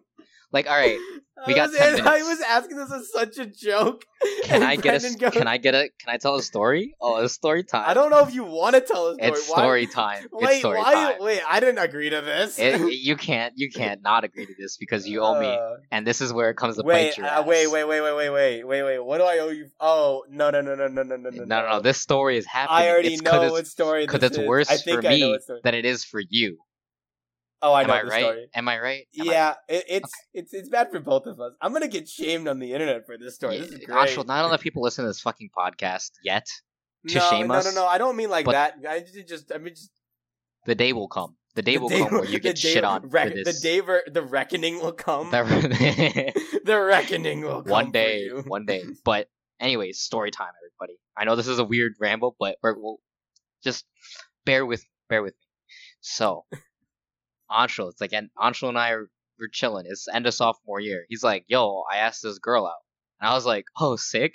like, 0.52 0.66
all 0.68 0.76
right. 0.76 0.98
We 1.46 1.54
I 1.54 1.56
got 1.56 1.70
was, 1.70 1.78
10 1.78 2.00
I 2.06 2.22
was 2.22 2.40
asking 2.40 2.76
this 2.76 2.92
as 2.92 3.10
such 3.12 3.38
a 3.38 3.46
joke. 3.46 4.04
Can 4.44 4.62
I 4.62 4.76
get 4.76 4.96
a? 4.96 5.00
Brendan 5.00 5.18
goes- 5.18 5.32
Can 5.32 5.46
I 5.48 5.56
get 5.56 5.74
a? 5.74 5.88
Can 5.98 6.14
I 6.14 6.16
tell 6.18 6.34
a 6.36 6.42
story? 6.42 6.94
Oh, 7.00 7.22
it's 7.22 7.34
story 7.34 7.64
time. 7.64 7.84
I 7.86 7.94
don't 7.94 8.10
know 8.10 8.20
if 8.26 8.34
you 8.34 8.44
want 8.44 8.74
to 8.74 8.80
tell 8.80 9.08
a 9.08 9.14
story. 9.14 9.28
It's 9.30 9.48
Why- 9.48 9.56
story 9.56 9.86
time. 9.86 10.26
Wait, 10.32 10.50
it's 10.50 10.58
story 10.60 10.78
why? 10.78 10.92
time. 10.92 11.14
Wait, 11.20 11.40
I 11.48 11.60
didn't 11.60 11.78
agree 11.78 12.10
to 12.10 12.20
this. 12.20 12.58
It, 12.58 12.92
you 13.02 13.16
can't. 13.16 13.54
You 13.56 13.70
can't 13.70 14.02
not 14.02 14.24
agree 14.24 14.46
to 14.46 14.54
this 14.58 14.76
because 14.76 15.06
you 15.08 15.22
owe 15.22 15.38
me, 15.40 15.46
Uh, 15.46 15.76
and 15.90 16.06
this 16.06 16.20
is 16.20 16.32
where 16.32 16.50
it 16.50 16.56
comes 16.56 16.76
to 16.76 16.82
wait, 16.84 17.16
bite 17.16 17.24
uh, 17.24 17.42
wait, 17.46 17.70
wait, 17.70 17.84
wait, 17.84 18.00
wait, 18.00 18.14
wait, 18.14 18.30
wait, 18.30 18.64
wait, 18.64 18.82
wait. 18.82 18.98
What 18.98 19.18
do 19.18 19.24
I 19.24 19.38
owe 19.38 19.48
you? 19.48 19.66
Oh, 19.80 20.24
no, 20.30 20.50
no, 20.50 20.60
no, 20.60 20.74
no, 20.74 20.88
no, 20.88 21.02
no, 21.02 21.16
no, 21.16 21.30
no, 21.30 21.30
No, 21.30 21.44
no, 21.44 21.68
no. 21.68 21.80
This 21.80 21.98
story 21.98 22.36
is 22.36 22.46
happening. 22.46 22.86
I 22.86 22.90
already 22.90 23.14
it's 23.14 23.22
know 23.22 23.50
what 23.50 23.66
story 23.66 24.06
because 24.06 24.22
it's 24.22 24.38
is. 24.38 24.46
worse 24.46 24.82
for 24.82 25.02
me 25.02 25.38
than 25.64 25.74
it 25.74 25.84
is 25.84 26.04
for 26.04 26.20
you. 26.20 26.58
Oh, 27.64 27.72
I 27.72 27.82
Am 27.82 27.86
know 27.88 27.94
I 27.94 28.02
the 28.02 28.08
right? 28.08 28.20
story. 28.22 28.46
Am 28.54 28.68
I 28.68 28.80
right? 28.80 29.06
Am 29.20 29.28
I- 29.28 29.32
Yeah, 29.32 29.54
it, 29.68 29.84
it's 29.88 30.12
it's 30.34 30.52
it's 30.54 30.68
bad 30.68 30.90
for 30.90 30.98
both 31.00 31.26
of 31.26 31.40
us. 31.40 31.52
I'm 31.60 31.72
gonna 31.72 31.88
get 31.88 32.08
shamed 32.08 32.48
on 32.48 32.58
the 32.58 32.72
internet 32.72 33.06
for 33.06 33.16
this 33.16 33.34
story. 33.36 33.58
This 33.60 33.70
is 33.70 33.80
Yeah, 33.80 33.86
great. 33.86 34.08
Anshul, 34.10 34.26
not 34.26 34.44
enough 34.46 34.60
people 34.60 34.82
listen 34.82 35.04
to 35.04 35.08
this 35.08 35.20
fucking 35.20 35.50
podcast 35.56 36.10
yet. 36.24 36.46
to 37.08 37.14
no, 37.16 37.30
shame 37.30 37.48
no, 37.48 37.54
us, 37.54 37.64
no, 37.74 37.82
no. 37.82 37.86
I 37.86 37.98
don't 37.98 38.16
mean 38.16 38.30
like 38.30 38.46
that. 38.46 38.74
I 38.88 39.00
just, 39.00 39.28
just 39.28 39.52
I 39.54 39.58
mean 39.58 39.74
just 39.74 39.90
The 40.66 40.74
day 40.74 40.92
will 40.92 41.08
come. 41.08 41.36
The 41.54 41.62
day 41.62 41.74
the 41.74 41.80
will 41.82 41.88
day- 41.88 41.98
come 42.00 42.12
where 42.12 42.24
you 42.24 42.38
get 42.40 42.58
shit 42.58 42.82
on 42.82 43.08
rec- 43.10 43.28
for 43.32 43.44
The 43.44 43.58
day 43.62 43.80
ver- 43.80 44.04
the 44.10 44.22
reckoning 44.22 44.80
will 44.80 44.92
come. 44.92 45.30
The- 45.30 46.32
the 46.64 46.80
reckoning 46.80 47.42
will 47.42 47.62
come. 47.62 47.70
one 47.70 47.90
day, 47.92 48.28
one 48.28 48.64
day. 48.72 48.82
But 49.04 49.28
anyways, 49.60 50.00
story 50.00 50.30
time, 50.30 50.50
everybody. 50.64 50.98
I 51.16 51.24
know 51.24 51.36
this 51.36 51.46
is 51.48 51.58
a 51.58 51.64
weird 51.64 51.94
ramble, 52.00 52.34
but 52.40 52.56
we're, 52.62 52.74
we'll 52.78 52.98
just 53.62 53.84
bear 54.46 54.64
with 54.66 54.84
bear 55.08 55.22
with 55.22 55.34
me. 55.34 55.46
So, 56.00 56.44
Anshul, 57.52 57.90
it's 57.90 58.00
like, 58.00 58.12
and 58.12 58.30
Anshul 58.38 58.68
and 58.70 58.78
I 58.78 58.90
are 58.90 59.10
we're 59.38 59.48
chilling. 59.52 59.86
It's 59.88 60.06
end 60.12 60.26
of 60.26 60.34
sophomore 60.34 60.80
year. 60.80 61.04
He's 61.08 61.22
like, 61.24 61.44
"Yo, 61.48 61.82
I 61.90 61.98
asked 61.98 62.22
this 62.22 62.38
girl 62.38 62.66
out," 62.66 62.74
and 63.20 63.28
I 63.30 63.34
was 63.34 63.44
like, 63.46 63.64
"Oh, 63.80 63.96
sick, 63.96 64.34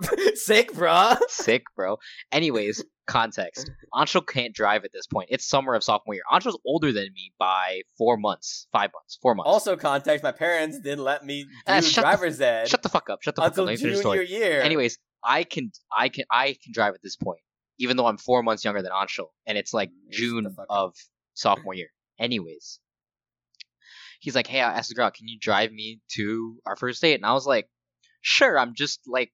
Sick, 0.34 0.72
bro, 0.74 1.14
sick, 1.28 1.64
bro." 1.76 1.98
Anyways, 2.32 2.84
context. 3.06 3.70
Anshul 3.94 4.26
can't 4.26 4.54
drive 4.54 4.84
at 4.84 4.92
this 4.92 5.06
point. 5.06 5.28
It's 5.30 5.46
summer 5.48 5.74
of 5.74 5.82
sophomore 5.82 6.14
year. 6.14 6.22
Anshul's 6.32 6.58
older 6.64 6.92
than 6.92 7.08
me 7.14 7.32
by 7.38 7.82
four 7.96 8.16
months, 8.16 8.68
five 8.72 8.90
months, 8.94 9.18
four 9.20 9.34
months. 9.34 9.48
Also, 9.48 9.76
context: 9.76 10.22
my 10.22 10.32
parents 10.32 10.78
didn't 10.80 11.04
let 11.04 11.24
me 11.24 11.44
do 11.44 11.50
Ah, 11.66 11.80
shut 11.80 11.94
the- 11.96 12.00
driver's 12.02 12.40
ed 12.40 12.68
Shut 12.68 12.82
the 12.82 12.88
fuck 12.88 13.10
up. 13.10 13.22
Shut 13.22 13.34
the 13.34 13.42
fuck 13.42 13.50
until 13.50 13.64
up. 13.68 13.76
Finish 13.78 13.96
the 13.96 14.00
story. 14.00 14.26
junior 14.26 14.38
year. 14.46 14.62
Anyways, 14.62 14.98
I 15.24 15.42
can 15.44 15.72
I 15.96 16.08
can 16.08 16.24
I 16.30 16.56
can 16.62 16.72
drive 16.72 16.94
at 16.94 17.02
this 17.02 17.16
point, 17.16 17.40
even 17.78 17.96
though 17.96 18.06
I'm 18.06 18.18
four 18.18 18.42
months 18.42 18.64
younger 18.64 18.82
than 18.82 18.92
Anshul, 18.92 19.26
and 19.46 19.58
it's 19.58 19.74
like 19.74 19.90
June 20.10 20.44
fuck 20.54 20.66
up. 20.70 20.78
of 20.78 20.94
sophomore 21.34 21.74
year. 21.74 21.88
Anyways, 22.18 22.80
he's 24.20 24.34
like, 24.34 24.46
"Hey, 24.46 24.60
I 24.60 24.72
asked 24.74 24.88
the 24.88 24.94
girl, 24.94 25.10
can 25.10 25.28
you 25.28 25.38
drive 25.38 25.72
me 25.72 26.00
to 26.14 26.58
our 26.66 26.76
first 26.76 27.00
date?" 27.00 27.14
And 27.14 27.26
I 27.26 27.32
was 27.32 27.46
like, 27.46 27.68
"Sure." 28.20 28.58
I'm 28.58 28.74
just 28.74 29.00
like, 29.06 29.32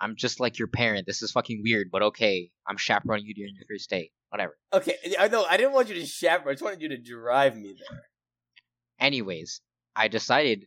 I'm 0.00 0.16
just 0.16 0.40
like 0.40 0.58
your 0.58 0.68
parent. 0.68 1.06
This 1.06 1.22
is 1.22 1.32
fucking 1.32 1.62
weird, 1.62 1.90
but 1.90 2.02
okay. 2.02 2.50
I'm 2.66 2.76
chaperoning 2.76 3.26
you 3.26 3.34
during 3.34 3.54
your 3.54 3.64
first 3.68 3.90
date. 3.90 4.12
Whatever. 4.30 4.58
okay, 4.74 4.94
I 5.18 5.28
know 5.28 5.44
I 5.44 5.56
didn't 5.56 5.72
want 5.72 5.88
you 5.88 5.94
to 5.94 6.04
chaperone. 6.04 6.50
I 6.50 6.52
just 6.52 6.62
wanted 6.62 6.82
you 6.82 6.90
to 6.90 6.98
drive 6.98 7.56
me 7.56 7.74
there. 7.78 8.02
Anyways, 9.00 9.62
I 9.96 10.08
decided, 10.08 10.66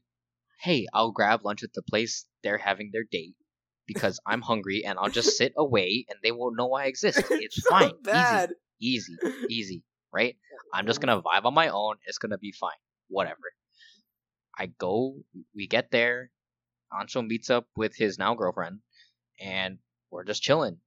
hey, 0.62 0.88
I'll 0.94 1.12
grab 1.12 1.46
lunch 1.46 1.64
at 1.64 1.74
the 1.74 1.84
place 1.84 2.26
they're 2.44 2.58
having 2.58 2.90
their 2.92 3.04
date 3.10 3.36
because 3.86 4.20
I'm 4.26 4.42
hungry 4.42 4.84
and 4.84 4.98
I'll 4.98 5.10
just 5.10 5.38
sit 5.38 5.54
away 5.56 6.06
and 6.10 6.18
they 6.24 6.32
won't 6.32 6.58
know 6.58 6.74
I 6.74 6.86
exist. 6.86 7.24
It's 7.30 7.62
so 7.62 7.70
fine. 7.70 7.94
bad. 8.02 8.54
Easy. 8.80 9.18
Easy. 9.20 9.44
Easy. 9.50 9.84
Right? 10.14 10.36
I'm 10.74 10.86
just 10.86 11.02
gonna 11.02 11.22
vibe 11.22 11.46
on 11.46 11.54
my 11.54 11.70
own. 11.70 11.96
It's 12.06 12.18
gonna 12.18 12.38
be 12.38 12.52
fine. 12.52 12.72
Whatever. 13.08 13.38
I 14.58 14.68
go, 14.68 15.16
we 15.56 15.68
get 15.68 15.92
there. 15.92 16.32
Ancho 16.94 17.26
meets 17.26 17.50
up 17.50 17.68
with 17.76 17.96
his 17.96 18.20
now 18.20 18.36
girlfriend, 18.36 18.80
and 19.40 19.78
we're 20.10 20.26
just 20.26 20.42
chilling. 20.42 20.78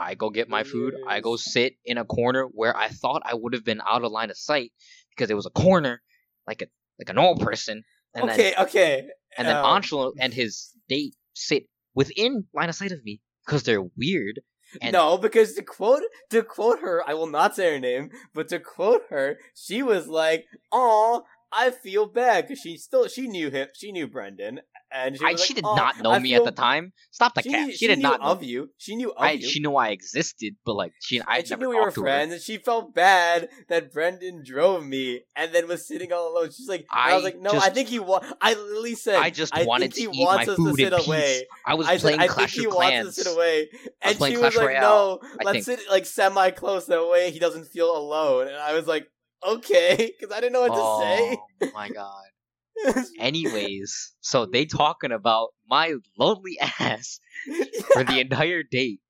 I 0.00 0.14
go 0.14 0.30
get 0.30 0.48
my 0.48 0.64
food. 0.64 0.94
I 1.06 1.20
go 1.20 1.36
sit 1.36 1.74
in 1.84 1.98
a 1.98 2.04
corner 2.04 2.44
where 2.44 2.74
I 2.74 2.88
thought 2.88 3.22
I 3.24 3.34
would 3.34 3.52
have 3.52 3.64
been 3.64 3.82
out 3.86 4.02
of 4.02 4.10
line 4.10 4.30
of 4.30 4.38
sight 4.38 4.72
because 5.10 5.30
it 5.30 5.34
was 5.34 5.46
a 5.46 5.50
corner, 5.50 6.02
like 6.46 6.62
a 6.62 6.66
like 6.98 7.10
a 7.10 7.12
normal 7.12 7.44
person. 7.44 7.84
And 8.14 8.28
then 8.28 8.40
okay, 8.40 8.54
okay. 8.58 9.08
and 9.36 9.46
then 9.46 9.56
um, 9.56 9.64
Anshul 9.64 10.12
and 10.18 10.32
his 10.32 10.70
date 10.88 11.14
sit 11.34 11.64
within 11.94 12.46
line 12.54 12.70
of 12.70 12.74
sight 12.74 12.92
of 12.92 13.04
me 13.04 13.20
because 13.44 13.62
they're 13.62 13.82
weird. 13.82 14.40
And 14.80 14.92
no, 14.92 15.18
because 15.18 15.54
to 15.54 15.62
quote 15.62 16.02
to 16.30 16.42
quote 16.42 16.80
her, 16.80 17.02
I 17.06 17.14
will 17.14 17.26
not 17.28 17.56
say 17.56 17.72
her 17.74 17.80
name, 17.80 18.10
but 18.34 18.48
to 18.48 18.60
quote 18.60 19.02
her, 19.10 19.38
she 19.54 19.82
was 19.82 20.08
like, 20.08 20.46
"Oh, 20.70 21.24
I 21.52 21.70
feel 21.70 22.06
bad," 22.06 22.46
because 22.46 22.60
she 22.60 22.76
still 22.76 23.08
she 23.08 23.26
knew 23.26 23.50
him, 23.50 23.68
she 23.74 23.92
knew 23.92 24.06
Brendan, 24.06 24.60
and 24.92 25.16
she, 25.18 25.24
I, 25.24 25.32
was 25.32 25.44
she 25.44 25.54
did 25.54 25.64
"Aw, 25.64 25.74
not 25.76 26.00
know 26.02 26.10
I 26.12 26.18
me 26.18 26.30
feel- 26.30 26.46
at 26.46 26.54
the 26.56 26.60
time. 26.60 26.92
Stop 27.10 27.34
the 27.34 27.42
She, 27.42 27.50
cat. 27.50 27.66
knew- 27.66 27.76
She, 27.76 27.86
did 27.86 27.98
not 27.98 28.20
know. 28.20 28.26
of 28.26 28.42
you. 28.42 28.70
She 28.78 28.96
knew 28.96 29.10
of 29.10 29.16
I, 29.22 29.32
you. 29.32 29.46
she 29.46 29.60
knew 29.60 29.74
I 29.76 29.88
existed, 29.90 30.54
but 30.64 30.74
like 30.74 30.92
she, 31.00 31.20
I 31.20 31.42
she 31.42 31.50
never 31.50 31.62
knew 31.64 31.68
we 31.70 31.76
were 31.76 31.82
talked 31.84 31.94
to 31.96 32.00
her. 32.02 32.06
friends, 32.06 32.32
and 32.32 32.42
she 32.42 32.56
felt 32.58 32.94
bad 32.94 33.48
that 33.68 33.92
Brendan 33.92 34.42
drove 34.44 34.84
me 34.84 35.22
and 35.36 35.52
then 35.54 35.68
was 35.68 35.86
sitting 35.86 36.12
all 36.12 36.32
alone. 36.32 36.50
She's 36.50 36.68
like, 36.68 36.80
and 36.80 37.12
I, 37.12 37.14
was 37.14 37.24
like, 37.24 37.38
no, 37.38 37.50
I 37.52 37.70
think 37.70 37.88
he 37.88 37.98
wa- 37.98 38.22
I 38.40 38.54
literally 38.54 38.94
said, 38.94 39.16
I 39.16 39.30
just 39.30 39.52
wanted 39.64 39.92
think 39.94 40.10
to 40.10 40.12
he 40.16 40.22
eat 40.22 40.24
my 40.24 40.34
wants 40.36 40.48
us 40.48 40.56
food 40.56 40.76
to 40.78 40.86
in 40.86 40.92
peace. 40.98 41.06
away. 41.06 41.46
I 41.66 41.74
was 41.74 41.86
I 41.86 41.92
said, 41.96 42.00
playing 42.02 42.20
I 42.20 42.26
Clash 42.28 42.52
think 42.54 42.60
he 42.62 42.66
of 42.68 42.74
wants 42.74 42.90
Clans. 42.90 43.16
sit 43.16 43.26
away, 43.34 43.68
and 44.02 44.14
she 44.16 44.18
was 44.36 44.38
Clash 44.38 44.56
like, 44.56 44.66
Royale, 44.66 45.20
no, 45.22 45.28
let's 45.44 45.64
sit 45.66 45.80
like 45.90 46.06
semi 46.06 46.50
close 46.50 46.86
that 46.86 47.06
way 47.08 47.30
he 47.30 47.38
doesn't 47.38 47.66
feel 47.66 47.96
alone. 47.96 48.48
And 48.48 48.56
I 48.56 48.74
was 48.74 48.86
like, 48.86 49.06
okay, 49.46 50.12
because 50.18 50.34
I 50.36 50.40
didn't 50.40 50.52
know 50.52 50.62
what 50.68 50.74
to 50.74 51.04
say. 51.04 51.38
oh 51.62 51.70
my 51.74 51.88
god. 51.94 52.22
To. 52.84 53.04
Anyways, 53.18 54.12
so 54.20 54.46
they 54.46 54.64
talking 54.66 55.12
about 55.12 55.48
my 55.68 55.94
lonely 56.18 56.58
ass 56.60 57.20
for 57.92 58.04
the 58.04 58.20
entire 58.24 58.62
date. 58.62 59.00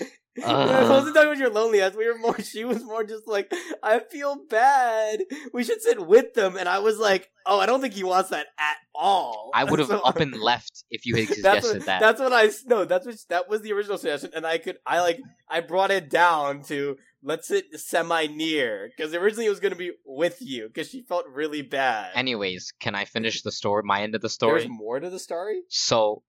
I 0.42 0.88
wasn't 0.88 1.14
Uh, 1.14 1.20
talking 1.20 1.26
about 1.28 1.36
your 1.38 1.50
lonely 1.50 1.82
ass. 1.82 1.94
We 1.94 2.06
were 2.06 2.16
more. 2.18 2.40
She 2.40 2.64
was 2.64 2.82
more 2.82 3.04
just 3.04 3.28
like, 3.28 3.52
I 3.82 3.98
feel 3.98 4.38
bad. 4.48 5.20
We 5.52 5.62
should 5.62 5.82
sit 5.82 6.06
with 6.06 6.32
them. 6.32 6.56
And 6.56 6.68
I 6.70 6.78
was 6.78 6.98
like, 6.98 7.28
oh, 7.44 7.60
I 7.60 7.66
don't 7.66 7.82
think 7.82 7.92
he 7.92 8.02
wants 8.02 8.30
that 8.30 8.46
at 8.58 8.76
all. 8.94 9.50
I 9.54 9.64
would 9.64 9.78
have 9.78 9.88
So- 9.88 10.00
up 10.00 10.16
and 10.20 10.34
left 10.34 10.84
if 10.90 11.04
you 11.04 11.16
had 11.16 11.28
suggested 11.28 11.78
what, 11.78 11.86
that. 11.86 12.00
that's 12.00 12.18
what 12.20 12.32
I 12.32 12.48
no. 12.66 12.86
That's 12.86 13.04
what 13.04 13.16
that 13.28 13.48
was 13.50 13.60
the 13.60 13.72
original 13.74 13.98
suggestion, 13.98 14.30
and 14.34 14.46
I 14.46 14.56
could 14.56 14.78
I 14.86 15.00
like 15.00 15.20
I 15.50 15.60
brought 15.60 15.90
it 15.90 16.08
down 16.08 16.62
to 16.64 16.96
let's 17.22 17.48
sit 17.48 17.66
semi 17.78 18.26
near 18.26 18.90
because 18.94 19.14
originally 19.14 19.46
it 19.46 19.50
was 19.50 19.60
gonna 19.60 19.76
be 19.76 19.92
with 20.04 20.38
you 20.40 20.66
because 20.66 20.88
she 20.88 21.02
felt 21.02 21.24
really 21.28 21.62
bad. 21.62 22.12
Anyways, 22.14 22.72
can 22.80 22.94
I 22.94 23.04
finish 23.04 23.42
the 23.42 23.52
story? 23.52 23.82
My 23.84 24.02
end 24.02 24.14
of 24.14 24.20
the 24.20 24.28
story. 24.28 24.60
there's 24.60 24.70
more 24.70 25.00
to 25.00 25.10
the 25.10 25.18
story. 25.18 25.62
So 25.68 26.22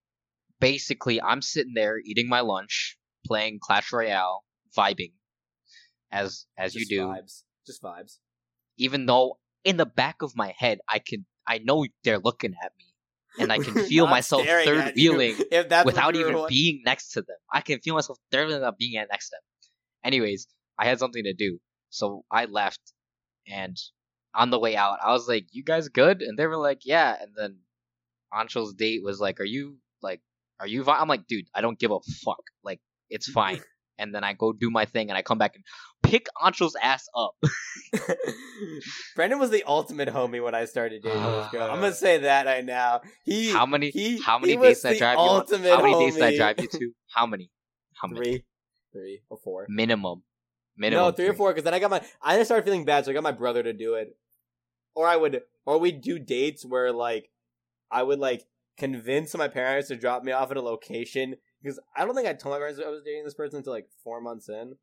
basically, 0.60 1.22
I'm 1.22 1.42
sitting 1.42 1.74
there 1.76 2.00
eating 2.04 2.30
my 2.30 2.42
lunch, 2.42 2.98
playing 3.26 3.60
Clash 3.62 3.92
Royale, 3.92 4.44
vibing, 4.78 5.14
as 6.12 6.46
as 6.58 6.76
you 6.76 6.86
do. 6.86 7.08
vibes, 7.08 7.44
just 7.66 7.82
vibes. 7.82 8.18
Even 8.78 9.06
though 9.06 9.40
in 9.64 9.78
the 9.78 9.86
back 9.86 10.22
of 10.22 10.36
my 10.36 10.54
head, 10.58 10.80
I 10.90 11.00
can 11.00 11.26
I 11.48 11.60
know 11.60 11.86
they're 12.04 12.20
looking 12.20 12.54
at 12.64 12.72
me, 12.78 12.86
and 13.40 13.52
I 13.52 13.58
can 13.58 13.74
feel 13.86 14.08
myself 14.08 14.46
third 14.46 14.94
wheeling 14.96 15.36
without 15.86 16.16
even 16.16 16.46
being 16.48 16.82
next 16.86 17.12
to 17.12 17.22
them. 17.22 17.38
I 17.52 17.62
can 17.62 17.80
feel 17.80 17.96
myself 17.96 18.20
third 18.32 18.48
wheeling 18.48 18.62
without 18.62 18.78
being 18.78 18.94
next 19.10 19.30
to 19.30 19.36
them. 19.36 19.70
Anyways, 20.06 20.48
I 20.78 20.86
had 20.86 21.00
something 21.00 21.24
to 21.24 21.34
do, 21.34 21.60
so 21.90 22.24
I 22.32 22.46
left, 22.46 22.80
and 23.48 23.78
on 24.34 24.50
the 24.50 24.60
way 24.60 24.76
out, 24.76 24.98
I 25.04 25.12
was 25.12 25.28
like, 25.28 25.48
"You 25.52 25.64
guys 25.64 25.90
good?" 25.90 26.22
And 26.22 26.38
they 26.38 26.48
were 26.48 26.58
like, 26.58 26.82
"Yeah." 26.86 27.16
And 27.20 27.32
then 27.36 27.60
Anshul's 28.34 28.74
date 28.74 29.04
was 29.04 29.20
like, 29.20 29.40
"Are 29.40 29.46
you 29.46 29.78
like, 30.02 30.22
are 30.60 30.68
you?" 30.68 30.84
Vi-? 30.84 30.98
I'm 31.00 31.08
like, 31.08 31.28
"Dude, 31.28 31.46
I 31.54 31.62
don't 31.62 31.78
give 31.80 31.92
a 31.92 32.00
fuck. 32.26 32.44
Like, 32.64 32.82
it's 33.10 33.30
fine." 33.30 33.62
and 34.00 34.14
then 34.14 34.24
I 34.24 34.34
go 34.34 34.54
do 34.54 34.72
my 34.72 34.86
thing, 34.86 35.10
and 35.10 35.18
I 35.18 35.22
come 35.22 35.38
back 35.38 35.56
and 35.56 35.64
pick 36.02 36.28
Anshul's 36.42 36.76
ass 36.82 37.08
up. 37.16 37.36
Brendan 39.16 39.40
was 39.40 39.50
the 39.50 39.64
ultimate 39.66 40.10
homie 40.10 40.44
when 40.44 40.56
I 40.56 40.66
started 40.66 41.04
dating 41.04 41.22
this 41.24 41.48
girl. 41.52 41.70
I'm 41.70 41.80
gonna 41.80 41.94
say 41.94 42.20
that 42.20 42.46
right 42.46 42.66
now. 42.66 43.02
He 43.24 43.52
How 43.52 43.66
many? 43.66 43.92
he- 43.92 44.22
how 44.22 44.40
many 44.40 44.54
he 44.54 44.58
was 44.58 44.82
dates 44.82 44.82
did 44.82 44.90
I 44.90 44.94
the 44.94 45.00
drive 45.00 45.52
you? 45.60 45.70
How 45.70 45.82
many 45.82 46.06
dates 46.06 46.16
did 46.16 46.24
I 46.24 46.38
drive 46.38 46.60
you 46.60 46.68
to? 46.68 46.92
How 47.14 47.26
many? 47.26 47.50
How 47.96 48.08
many? 48.08 48.20
three, 48.20 48.46
three 48.92 49.22
or 49.30 49.38
four. 49.44 49.68
Minimum. 49.70 50.24
Minimum. 50.78 51.06
no, 51.06 51.12
three 51.12 51.28
or 51.28 51.34
four. 51.34 51.52
Because 51.52 51.64
then 51.64 51.74
I 51.74 51.80
got 51.80 51.92
my. 51.92 52.02
I 52.22 52.38
just 52.38 52.48
started 52.48 52.64
feeling 52.66 52.86
bad, 52.86 53.06
so 53.06 53.12
I 53.12 53.14
got 53.14 53.24
my 53.24 53.32
brother 53.32 53.64
to 53.64 53.74
do 53.74 53.96
it, 53.96 54.16
or 54.96 55.08
I 55.08 55.16
would, 55.16 55.42
or 55.66 55.78
we'd 55.78 56.02
do 56.02 56.20
dates 56.20 56.66
where 56.66 56.92
like, 56.92 57.30
I 57.92 58.04
would 58.04 58.20
like 58.20 58.46
convince 58.78 59.36
my 59.36 59.48
parents 59.48 59.90
to 59.90 59.96
drop 59.96 60.24
me 60.24 60.32
off 60.32 60.50
at 60.52 60.58
a 60.58 60.62
location 60.62 61.36
because 61.62 61.80
I 61.96 62.06
don't 62.06 62.16
think 62.16 62.28
I 62.28 62.34
told 62.34 62.54
my 62.54 62.60
parents 62.60 62.82
I 62.84 62.90
was 62.90 63.04
dating 63.04 63.24
this 63.24 63.36
person 63.36 63.58
until 63.58 63.74
like 63.74 63.88
four 64.04 64.20
months 64.22 64.50
in. 64.50 64.76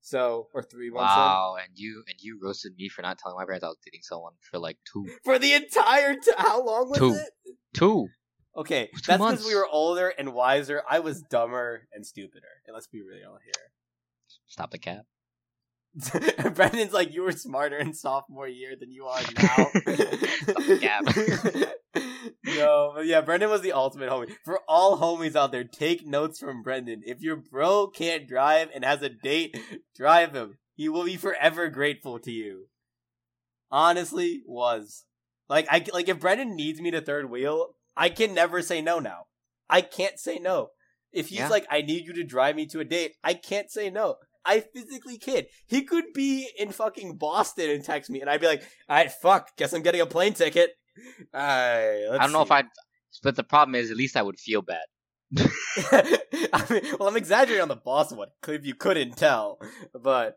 So 0.00 0.46
or 0.54 0.62
three 0.62 0.90
months 0.90 1.16
Wow, 1.16 1.56
and 1.60 1.70
you 1.74 2.04
and 2.08 2.16
you 2.20 2.38
roasted 2.42 2.72
me 2.78 2.88
for 2.88 3.02
not 3.02 3.18
telling 3.18 3.36
my 3.36 3.44
parents 3.44 3.64
I 3.64 3.68
was 3.68 3.78
dating 3.84 4.02
someone 4.02 4.34
for 4.40 4.58
like 4.58 4.78
two. 4.90 5.04
For 5.24 5.38
the 5.38 5.52
entire 5.52 6.14
t- 6.14 6.30
how 6.38 6.64
long 6.64 6.88
was 6.90 6.98
Two. 6.98 7.14
it? 7.14 7.56
two. 7.74 8.08
Okay, 8.56 8.86
Two 8.94 9.00
that's 9.06 9.22
because 9.22 9.44
we 9.46 9.54
were 9.54 9.66
older 9.66 10.08
and 10.16 10.32
wiser. 10.32 10.82
I 10.88 11.00
was 11.00 11.22
dumber 11.22 11.88
and 11.92 12.06
stupider. 12.06 12.46
And 12.66 12.72
let's 12.74 12.86
be 12.86 13.02
real 13.02 13.36
here. 13.44 13.64
Stop 14.46 14.70
the 14.70 14.78
cap. 14.78 15.04
Brendan's 16.54 16.92
like, 16.92 17.14
you 17.14 17.22
were 17.22 17.32
smarter 17.32 17.78
in 17.78 17.94
sophomore 17.94 18.48
year 18.48 18.74
than 18.78 18.92
you 18.92 19.06
are 19.06 19.20
now. 19.20 19.56
the 19.74 21.72
no, 22.44 22.92
but 22.94 23.06
yeah, 23.06 23.20
Brendan 23.22 23.50
was 23.50 23.62
the 23.62 23.72
ultimate 23.72 24.10
homie. 24.10 24.32
For 24.44 24.60
all 24.68 24.98
homies 24.98 25.36
out 25.36 25.52
there, 25.52 25.64
take 25.64 26.06
notes 26.06 26.38
from 26.38 26.62
Brendan. 26.62 27.02
If 27.04 27.22
your 27.22 27.36
bro 27.36 27.86
can't 27.86 28.28
drive 28.28 28.68
and 28.74 28.84
has 28.84 29.02
a 29.02 29.08
date, 29.08 29.58
drive 29.96 30.34
him. 30.34 30.58
He 30.74 30.88
will 30.88 31.04
be 31.04 31.16
forever 31.16 31.68
grateful 31.68 32.18
to 32.20 32.30
you. 32.30 32.66
Honestly, 33.70 34.42
was 34.46 35.04
like 35.48 35.66
I 35.70 35.84
like 35.92 36.08
if 36.08 36.20
Brendan 36.20 36.54
needs 36.54 36.80
me 36.80 36.90
to 36.90 37.00
third 37.00 37.30
wheel, 37.30 37.74
I 37.96 38.10
can 38.10 38.34
never 38.34 38.60
say 38.62 38.82
no 38.82 38.98
now. 38.98 39.26
I 39.68 39.80
can't 39.80 40.18
say 40.18 40.38
no. 40.38 40.70
If 41.12 41.28
he's 41.28 41.38
Yeah. 41.38 41.48
like, 41.48 41.66
I 41.70 41.80
need 41.80 42.04
you 42.06 42.12
to 42.14 42.24
drive 42.24 42.56
me 42.56 42.66
to 42.66 42.80
a 42.80 42.84
date, 42.84 43.14
I 43.24 43.32
can't 43.34 43.70
say 43.70 43.88
no. 43.88 44.16
I 44.46 44.60
physically 44.60 45.18
can't. 45.18 45.46
He 45.66 45.82
could 45.82 46.12
be 46.14 46.48
in 46.58 46.70
fucking 46.70 47.16
Boston 47.16 47.70
and 47.70 47.84
text 47.84 48.10
me, 48.10 48.20
and 48.20 48.30
I'd 48.30 48.40
be 48.40 48.46
like, 48.46 48.62
"All 48.88 48.96
right, 48.96 49.10
fuck. 49.10 49.56
Guess 49.56 49.72
I'm 49.72 49.82
getting 49.82 50.00
a 50.00 50.06
plane 50.06 50.34
ticket." 50.34 50.70
I 51.34 52.16
don't 52.20 52.32
know 52.32 52.42
if 52.42 52.50
I'd, 52.50 52.66
but 53.22 53.36
the 53.36 53.44
problem 53.44 53.74
is 53.74 53.90
at 53.90 53.96
least 53.96 54.16
I 54.16 54.22
would 54.22 54.38
feel 54.38 54.62
bad. 54.62 54.84
I 55.92 56.64
mean, 56.70 56.82
well, 56.98 57.08
I'm 57.08 57.16
exaggerating 57.16 57.62
on 57.62 57.68
the 57.68 57.76
Boston 57.76 58.18
one, 58.18 58.28
if 58.46 58.64
you 58.64 58.74
couldn't 58.74 59.16
tell, 59.16 59.58
but 59.92 60.36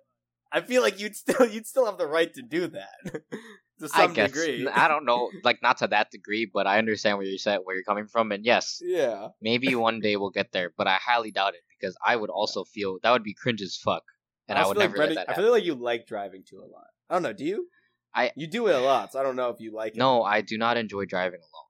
I 0.51 0.61
feel 0.61 0.81
like 0.81 0.99
you'd 0.99 1.15
still 1.15 1.47
you'd 1.47 1.67
still 1.67 1.85
have 1.85 1.97
the 1.97 2.07
right 2.07 2.33
to 2.33 2.41
do 2.41 2.67
that 2.67 2.95
to 3.79 3.87
some 3.87 4.11
I 4.11 4.13
guess 4.13 4.31
degree. 4.31 4.67
I 4.67 4.87
don't 4.87 5.05
know, 5.05 5.29
like 5.43 5.61
not 5.61 5.77
to 5.77 5.87
that 5.87 6.11
degree, 6.11 6.49
but 6.51 6.67
I 6.67 6.79
understand 6.79 7.17
where 7.17 7.27
you're 7.27 7.37
set, 7.37 7.65
where 7.65 7.75
you're 7.75 7.83
coming 7.83 8.07
from, 8.07 8.31
and 8.31 8.43
yes, 8.43 8.81
Yeah, 8.83 9.29
maybe 9.41 9.75
one 9.75 9.99
day 9.99 10.15
we'll 10.15 10.31
get 10.31 10.51
there, 10.51 10.71
but 10.75 10.87
I 10.87 10.95
highly 10.95 11.31
doubt 11.31 11.53
it 11.53 11.61
because 11.79 11.95
I 12.05 12.15
would 12.15 12.29
also 12.29 12.63
feel 12.63 12.97
that 13.03 13.11
would 13.11 13.23
be 13.23 13.33
cringe 13.33 13.61
as 13.61 13.75
fuck, 13.77 14.03
and 14.47 14.57
I, 14.57 14.61
also 14.61 14.69
would 14.71 14.77
like 14.77 14.83
never 14.89 14.97
Brendan- 14.97 15.15
let 15.17 15.27
that 15.27 15.37
I 15.37 15.41
feel 15.41 15.51
like 15.51 15.63
you 15.63 15.75
like 15.75 16.05
driving 16.07 16.43
too 16.47 16.57
a 16.59 16.67
lot. 16.67 16.87
I 17.09 17.13
don't 17.15 17.23
know. 17.23 17.33
Do 17.33 17.45
you? 17.45 17.67
I- 18.13 18.31
you 18.35 18.47
do 18.47 18.67
it 18.67 18.75
a 18.75 18.79
lot, 18.79 19.13
so 19.13 19.19
I 19.19 19.23
don't 19.23 19.35
know 19.35 19.49
if 19.49 19.59
you 19.59 19.71
like 19.73 19.93
it. 19.95 19.97
No, 19.99 20.23
I 20.23 20.41
do 20.41 20.57
not 20.57 20.77
enjoy 20.77 21.05
driving 21.05 21.39
alone. 21.39 21.65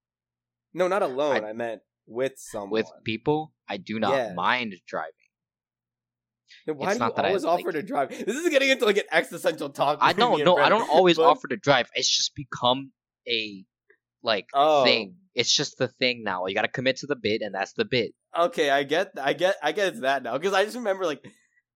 no, 0.74 0.88
not 0.88 1.02
alone. 1.04 1.43
I, 1.45 1.54
meant 1.54 1.82
with 2.08 2.34
someone. 2.38 2.69
With 2.72 2.88
people, 3.04 3.54
I 3.67 3.78
do 3.78 4.00
not 4.00 4.13
Yeah. 4.15 4.34
mind 4.34 4.76
driving. 4.88 5.13
Then 6.65 6.78
why 6.78 6.91
it's 6.91 7.00
do 7.00 7.04
you 7.06 7.10
not 7.15 7.19
I 7.26 7.28
always 7.30 7.45
offer 7.45 7.65
like 7.72 7.74
to 7.76 7.84
drive? 7.84 8.10
This 8.10 8.36
is 8.36 8.50
getting 8.50 8.69
into 8.69 8.86
like 8.86 8.98
an 8.98 9.04
existential 9.12 9.69
talk. 9.69 10.00
I 10.02 10.13
don't 10.13 10.43
know. 10.43 10.58
I 10.58 10.69
don't 10.69 10.89
always 10.89 11.17
but- 11.17 11.24
offer 11.24 11.48
to 11.48 11.58
drive. 11.58 11.89
It's 11.93 12.10
just 12.10 12.36
become 12.36 12.91
a 13.28 13.65
like 14.24 14.48
Oh. 14.54 14.84
thing. 14.84 15.15
It's 15.36 15.54
just 15.56 15.78
the 15.78 15.88
thing 15.88 16.24
now. 16.24 16.45
You 16.48 16.56
got 16.56 16.63
to 16.63 16.67
commit 16.67 16.98
to 16.98 17.08
the 17.08 17.15
bit, 17.15 17.41
and 17.41 17.54
that's 17.54 17.74
the 17.74 17.86
bit. 17.86 18.13
Okay, 18.38 18.70
I 18.70 18.84
get, 18.84 19.12
I 19.22 19.34
get, 19.34 19.56
I 19.63 19.72
get 19.72 19.88
it's 19.89 20.02
that 20.02 20.22
now 20.24 20.38
because 20.38 20.54
I 20.54 20.63
just 20.63 20.76
remember 20.78 21.06
like 21.06 21.24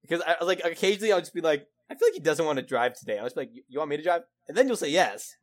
because 0.03 0.21
I 0.21 0.35
was 0.39 0.47
like 0.47 0.61
occasionally 0.63 1.11
I'll 1.11 1.19
just 1.19 1.33
be 1.33 1.41
like, 1.41 1.65
I 1.89 1.95
feel 1.95 2.07
like 2.09 2.13
he 2.13 2.19
doesn't 2.19 2.45
want 2.45 2.57
to 2.59 2.65
drive 2.65 2.93
today. 2.93 3.17
I'll 3.17 3.25
just 3.25 3.35
be 3.35 3.41
like, 3.41 3.51
"You- 3.67 3.79
want 3.79 3.89
me 3.89 3.97
to 3.97 4.03
drive? 4.03 4.21
And 4.47 4.55
then 4.57 4.67
you'll 4.67 4.77
say 4.77 4.89
yes. 4.89 5.35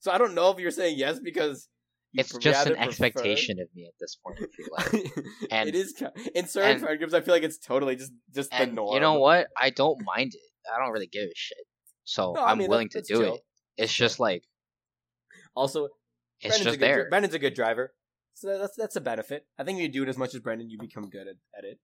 So 0.00 0.10
I 0.12 0.18
don't 0.18 0.34
know 0.34 0.50
if 0.50 0.58
you're 0.58 0.70
saying 0.70 0.98
yes 0.98 1.18
because 1.18 1.68
It's 2.14 2.36
just 2.38 2.66
an 2.66 2.74
prefer- 2.76 2.88
expectation 2.88 3.58
of 3.60 3.68
me 3.74 3.86
at 3.86 3.94
this 4.00 4.16
point. 4.24 4.38
I 4.40 4.46
feel 4.92 5.02
like. 5.02 5.24
And- 5.50 5.68
it 5.68 5.74
is 5.74 6.00
in 6.34 6.46
certain 6.46 6.70
and- 6.72 6.80
friend 6.80 6.98
groups. 6.98 7.14
I 7.14 7.20
feel 7.22 7.34
like 7.34 7.42
it's 7.42 7.58
totally 7.58 7.96
just 7.96 8.12
just 8.34 8.50
the 8.50 8.66
norm. 8.66 8.94
you 8.94 9.00
know 9.00 9.18
what? 9.18 9.48
I 9.60 9.70
don't 9.70 10.00
mind 10.04 10.32
it. 10.34 10.40
I 10.72 10.78
don't 10.82 10.92
really 10.92 11.08
give 11.08 11.24
a 11.24 11.32
shit. 11.34 11.58
So 12.04 12.32
No, 12.34 12.42
I 12.42 12.52
I'm 12.52 12.58
mean, 12.58 12.68
willing 12.70 12.88
that- 12.92 13.04
to 13.04 13.14
do 13.14 13.20
chill. 13.22 13.34
it. 13.34 13.40
It's 13.78 13.92
just 13.92 14.20
like 14.20 14.44
Also, 15.54 15.88
it's 16.40 16.56
just 16.58 16.64
good, 16.64 16.78
dri- 16.78 16.88
there. 16.88 17.08
Brendan's 17.10 17.34
a 17.34 17.38
good 17.38 17.54
driver, 17.54 17.92
so 18.34 18.58
that's 18.58 18.76
that's 18.76 18.96
a 18.96 19.00
benefit. 19.00 19.46
I 19.58 19.64
think 19.64 19.78
if 19.78 19.82
you 19.82 19.88
do 19.88 20.02
it 20.02 20.08
as 20.08 20.18
much 20.18 20.34
as 20.34 20.40
Brendan, 20.40 20.70
you 20.70 20.78
become 20.78 21.08
good 21.10 21.28
at, 21.28 21.36
at 21.56 21.64
it. 21.64 21.78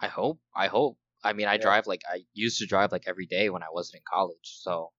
I 0.00 0.08
hope. 0.08 0.38
I 0.54 0.68
hope. 0.68 0.98
I 1.24 1.32
mean, 1.32 1.46
I 1.48 1.54
Yeah. 1.54 1.62
drive 1.62 1.86
like 1.86 2.02
I 2.10 2.20
used 2.32 2.58
to 2.60 2.66
drive 2.66 2.92
like 2.92 3.04
every 3.06 3.26
day 3.26 3.50
when 3.50 3.62
I 3.62 3.70
wasn't 3.72 3.96
in 4.00 4.02
college. 4.10 4.38
So, 4.62 4.92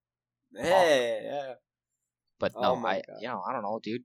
Yeah, 0.52 1.22
yeah. 1.22 1.54
but 2.40 2.54
Oh 2.56 2.62
no, 2.62 2.76
my 2.76 2.96
I 2.98 3.02
God. 3.08 3.18
you 3.22 3.28
know 3.28 3.42
I 3.48 3.54
don't 3.54 3.64
know, 3.64 3.80
dude. 3.82 4.04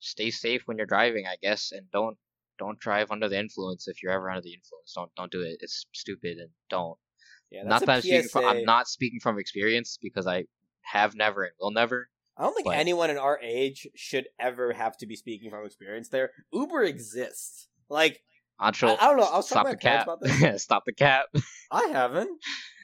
Stay 0.00 0.30
safe 0.30 0.62
when 0.66 0.76
you're 0.76 0.86
driving, 0.86 1.26
I 1.26 1.36
guess, 1.42 1.72
and 1.72 1.90
don't 1.90 2.16
don't 2.58 2.78
drive 2.78 3.10
under 3.10 3.28
the 3.28 3.38
influence 3.38 3.88
if 3.88 4.02
you're 4.02 4.12
ever 4.12 4.30
under 4.30 4.42
the 4.42 4.54
influence. 4.54 4.92
Don't 4.94 5.10
don't 5.16 5.32
do 5.32 5.42
it. 5.42 5.56
It's 5.60 5.86
stupid 5.92 6.38
and 6.38 6.50
don't. 6.70 6.98
yeah 7.50 7.62
not 7.64 7.80
that's 7.80 7.86
that 7.86 7.88
a 7.88 7.94
I'm 7.94 8.00
speaking 8.02 8.28
from. 8.28 8.44
I'm 8.44 8.64
not 8.64 8.88
speaking 8.88 9.20
from 9.20 9.38
experience 9.38 9.98
because 10.00 10.26
I 10.26 10.44
have 10.82 11.14
never 11.16 11.42
and 11.44 11.52
will 11.60 11.72
never. 11.72 12.08
I 12.38 12.42
don't 12.42 12.54
think 12.54 12.66
But- 12.66 12.76
anyone 12.76 13.10
in 13.10 13.18
our 13.18 13.38
age 13.42 13.88
should 13.94 14.26
ever 14.38 14.72
have 14.72 14.96
to 14.98 15.06
be 15.06 15.16
speaking 15.16 15.50
from 15.50 15.64
experience. 15.64 16.08
There, 16.08 16.30
Uber 16.52 16.82
exists. 16.84 17.68
Like 17.88 18.20
Ancho, 18.60 18.96
I, 18.98 19.04
I 19.04 19.08
don't 19.08 19.16
know. 19.18 19.24
I 19.24 19.36
was 19.36 19.48
stop 19.50 19.66
the 19.66 19.76
cap. 19.76 20.04
about 20.04 20.20
this. 20.20 20.62
stop 20.62 20.84
the 20.86 20.92
cap. 20.92 21.26
I 21.70 21.86
haven't. 21.92 22.30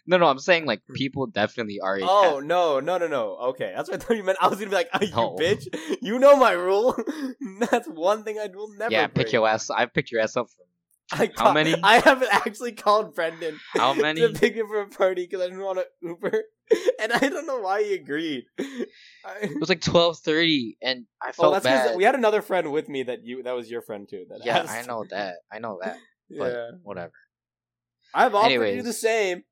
No, 0.06 0.16
no, 0.16 0.26
I'm 0.26 0.38
saying 0.40 0.64
like 0.66 0.80
people 0.94 1.26
definitely 1.26 1.78
are. 1.80 1.98
Oh 2.02 2.36
have- 2.36 2.44
no, 2.44 2.80
no, 2.80 2.98
no, 2.98 3.06
no. 3.06 3.36
Okay, 3.50 3.72
that's 3.74 3.88
what 3.90 4.02
I 4.02 4.04
thought 4.04 4.16
you 4.16 4.24
meant. 4.24 4.38
I 4.40 4.48
was 4.48 4.58
gonna 4.58 4.70
be 4.70 4.76
like, 4.76 4.88
oh, 4.94 5.00
you 5.38 5.44
bitch. 5.44 5.66
You 6.02 6.18
know 6.18 6.36
my 6.36 6.52
rule. 6.52 6.96
that's 7.70 7.86
one 7.88 8.24
thing 8.24 8.38
I 8.38 8.48
will 8.52 8.72
never. 8.76 8.92
yeah, 8.92 9.06
pick 9.06 9.32
your 9.32 9.46
ass. 9.48 9.70
I 9.70 9.86
picked 9.86 10.10
your 10.10 10.20
ass 10.20 10.36
up 10.36 10.48
from 10.50 10.66
I 11.12 11.26
How 11.36 11.44
ca- 11.46 11.52
many? 11.52 11.74
I 11.82 11.98
haven't 11.98 12.32
actually 12.32 12.72
called 12.72 13.14
Brendan. 13.14 13.60
How 13.74 13.92
many? 14.06 14.20
to 14.20 14.30
pick 14.30 14.54
him 14.54 14.66
for 14.66 14.80
a 14.80 14.88
party 14.88 15.24
because 15.26 15.40
I 15.40 15.48
didn't 15.48 15.62
want 15.62 15.78
to 15.78 15.86
Uber, 16.00 16.42
and 17.00 17.12
I 17.12 17.18
don't 17.18 17.46
know 17.46 17.60
why 17.60 17.82
he 17.82 17.94
agreed. 17.94 18.44
I, 18.58 18.86
It 19.42 19.60
was 19.60 19.68
like 19.68 19.80
twelve 19.82 20.18
thirty, 20.18 20.76
and 20.82 21.04
I 21.20 21.26
well, 21.38 21.52
felt 21.52 21.52
that's 21.54 21.64
because 21.64 21.88
bad. 21.90 21.96
we 21.96 22.04
had 22.04 22.14
another 22.14 22.42
friend 22.42 22.72
with 22.72 22.88
me 22.88 23.02
that 23.04 23.24
you 23.24 23.42
that 23.42 23.52
was 23.54 23.70
your 23.70 23.82
friend 23.82 24.08
too. 24.08 24.24
That 24.30 24.40
yeah, 24.44 24.58
asked. 24.58 24.70
I 24.70 24.82
know 24.86 25.04
that. 25.10 25.34
I 25.52 25.58
know 25.58 25.78
that. 25.82 25.98
But 26.30 26.52
Yeah, 26.52 26.70
whatever. 26.82 27.12
I've 28.14 28.34
offered 28.34 28.50
you 28.52 28.62
Anyways. 28.62 28.84
the 28.84 28.92
same. 28.92 29.42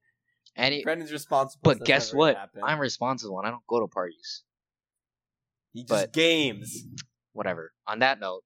Any, 0.56 0.82
Brendan's 0.82 1.12
responsible. 1.12 1.60
but 1.62 1.84
guess 1.84 2.12
what? 2.12 2.34
gonna. 2.54 2.66
I'm 2.66 2.78
responsible, 2.80 3.38
and 3.38 3.46
I 3.46 3.50
don't 3.50 3.66
go 3.68 3.80
to 3.80 3.86
parties. 3.86 4.42
he 5.72 5.82
just 5.82 5.88
but- 5.90 6.12
games. 6.12 6.84
Whatever. 7.32 7.72
On 7.86 8.00
that 8.00 8.18
note, 8.18 8.42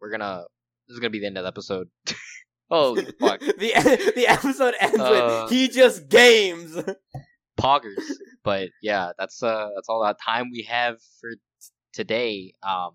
we're 0.00 0.10
gonna. 0.10 0.44
This 0.86 0.94
is 0.94 1.00
gonna 1.00 1.10
be 1.10 1.18
the 1.20 1.26
end 1.26 1.36
of 1.38 1.42
the 1.44 1.48
episode. 1.48 1.88
Holy 2.70 3.04
fuck, 3.20 3.40
the 3.40 4.12
the 4.14 4.26
episode 4.26 4.74
ends 4.80 4.98
Uh, 4.98 5.40
with 5.44 5.50
he 5.50 5.68
just 5.68 6.08
games. 6.08 6.76
poggers. 7.60 7.94
But 8.44 8.70
yeah, 8.82 9.10
that's 9.18 9.42
uh, 9.42 9.68
that's 9.74 9.88
all 9.90 10.02
that 10.04 10.16
time 10.24 10.50
we 10.50 10.62
have 10.70 10.96
for 11.20 11.30
t- 11.32 11.38
today. 11.92 12.54
Um, 12.62 12.92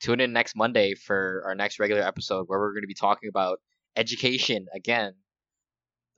tune 0.00 0.20
in 0.20 0.32
next 0.32 0.54
Monday 0.54 0.94
for 0.94 1.42
our 1.46 1.54
next 1.56 1.80
regular 1.80 2.02
episode 2.02 2.44
where 2.46 2.60
we're 2.60 2.72
going 2.72 2.82
to 2.82 2.86
be 2.86 2.94
talking 2.94 3.28
about 3.28 3.58
education 3.96 4.66
again. 4.72 5.14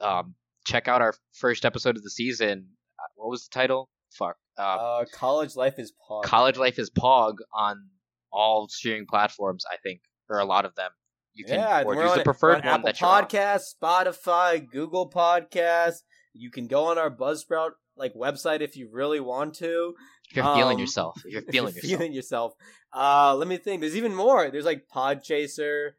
Um, 0.00 0.34
check 0.66 0.88
out 0.88 1.00
our 1.00 1.14
first 1.32 1.64
episode 1.64 1.96
of 1.96 2.02
the 2.02 2.10
season. 2.10 2.66
Uh, 2.98 3.06
What 3.16 3.30
was 3.30 3.44
the 3.48 3.54
title? 3.54 3.88
Fuck. 4.12 4.36
Uh, 4.58 4.62
Uh, 4.62 5.04
college 5.12 5.56
life 5.56 5.78
is 5.78 5.92
pog. 6.10 6.24
College 6.24 6.58
Life 6.58 6.78
is 6.78 6.90
Pog 6.90 7.36
on 7.54 7.88
all 8.30 8.68
streaming 8.68 9.06
platforms. 9.06 9.64
I 9.72 9.76
think, 9.82 10.00
or 10.28 10.38
a 10.38 10.44
lot 10.44 10.66
of 10.66 10.74
them. 10.74 10.90
You 11.34 11.44
can 11.44 11.54
yeah, 11.60 11.82
or 11.82 11.96
we're 11.96 12.02
use 12.02 12.12
on 12.12 12.18
the 12.18 12.24
preferred 12.24 12.56
on 12.56 12.60
one 12.60 12.68
Apple 12.68 12.84
that 12.86 13.00
you're 13.00 13.08
on. 13.10 13.24
Podcast, 13.24 13.62
Spotify, 13.82 14.68
Google 14.70 15.10
Podcast. 15.10 16.02
You 16.34 16.50
can 16.50 16.66
go 16.66 16.84
on 16.86 16.98
our 16.98 17.10
Buzzsprout 17.10 17.70
like 17.96 18.14
website 18.14 18.60
if 18.60 18.76
you 18.76 18.88
really 18.92 19.20
want 19.20 19.54
to. 19.56 19.94
If 20.30 20.36
you're 20.36 20.54
feeling 20.54 20.74
Um, 20.76 20.80
yourself, 20.80 21.22
if 21.24 21.32
you're 21.32 21.42
If 21.46 21.48
feeling 21.48 21.74
you're 21.74 21.82
yourself. 21.82 21.98
feeling 22.00 22.12
yourself. 22.12 22.52
Uh, 22.94 23.34
let 23.36 23.48
me 23.48 23.56
think. 23.56 23.80
There's 23.80 23.96
even 23.96 24.14
more. 24.14 24.50
There's 24.50 24.64
like 24.66 24.84
Podchaser 24.94 25.90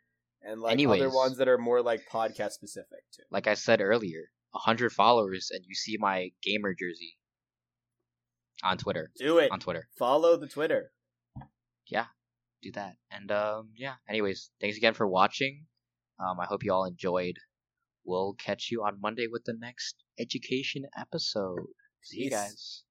and 0.43 0.61
like 0.61 0.79
other 0.79 1.09
ones 1.09 1.37
that 1.37 1.47
are 1.47 1.57
more 1.57 1.81
like 1.81 2.01
podcast 2.11 2.51
specific 2.51 2.99
too. 3.15 3.23
like 3.31 3.47
I 3.47 3.53
said 3.55 3.81
earlier, 3.81 4.25
hundred 4.53 4.91
followers, 4.91 5.49
and 5.51 5.63
you 5.67 5.73
see 5.75 5.97
my 5.99 6.29
gamer 6.43 6.73
jersey 6.73 7.17
on 8.63 8.77
Twitter. 8.77 9.11
Do 9.17 9.37
it. 9.39 9.51
On 9.51 9.59
Twitter, 9.59 9.87
Follow 9.97 10.37
the 10.37 10.47
Twitter. 10.47 10.91
Do 12.63 12.71
that. 12.71 12.95
And 13.11 13.31
um, 13.31 13.69
yeah. 13.75 13.95
Anyways, 14.09 14.51
thanks 14.59 14.77
again 14.77 14.93
for 14.93 15.07
watching. 15.07 15.65
Um, 16.19 16.39
I 16.39 16.45
hope 16.45 16.63
you 16.63 16.73
all 16.73 16.85
enjoyed. 16.85 17.35
We'll 18.05 18.33
catch 18.33 18.69
you 18.71 18.83
on 18.83 18.99
Monday 19.01 19.27
with 19.31 19.43
the 19.45 19.55
next 19.59 19.95
education 20.19 20.83
episode. 20.97 21.67
See 22.01 22.23
you 22.23 22.29
guys. 22.29 22.83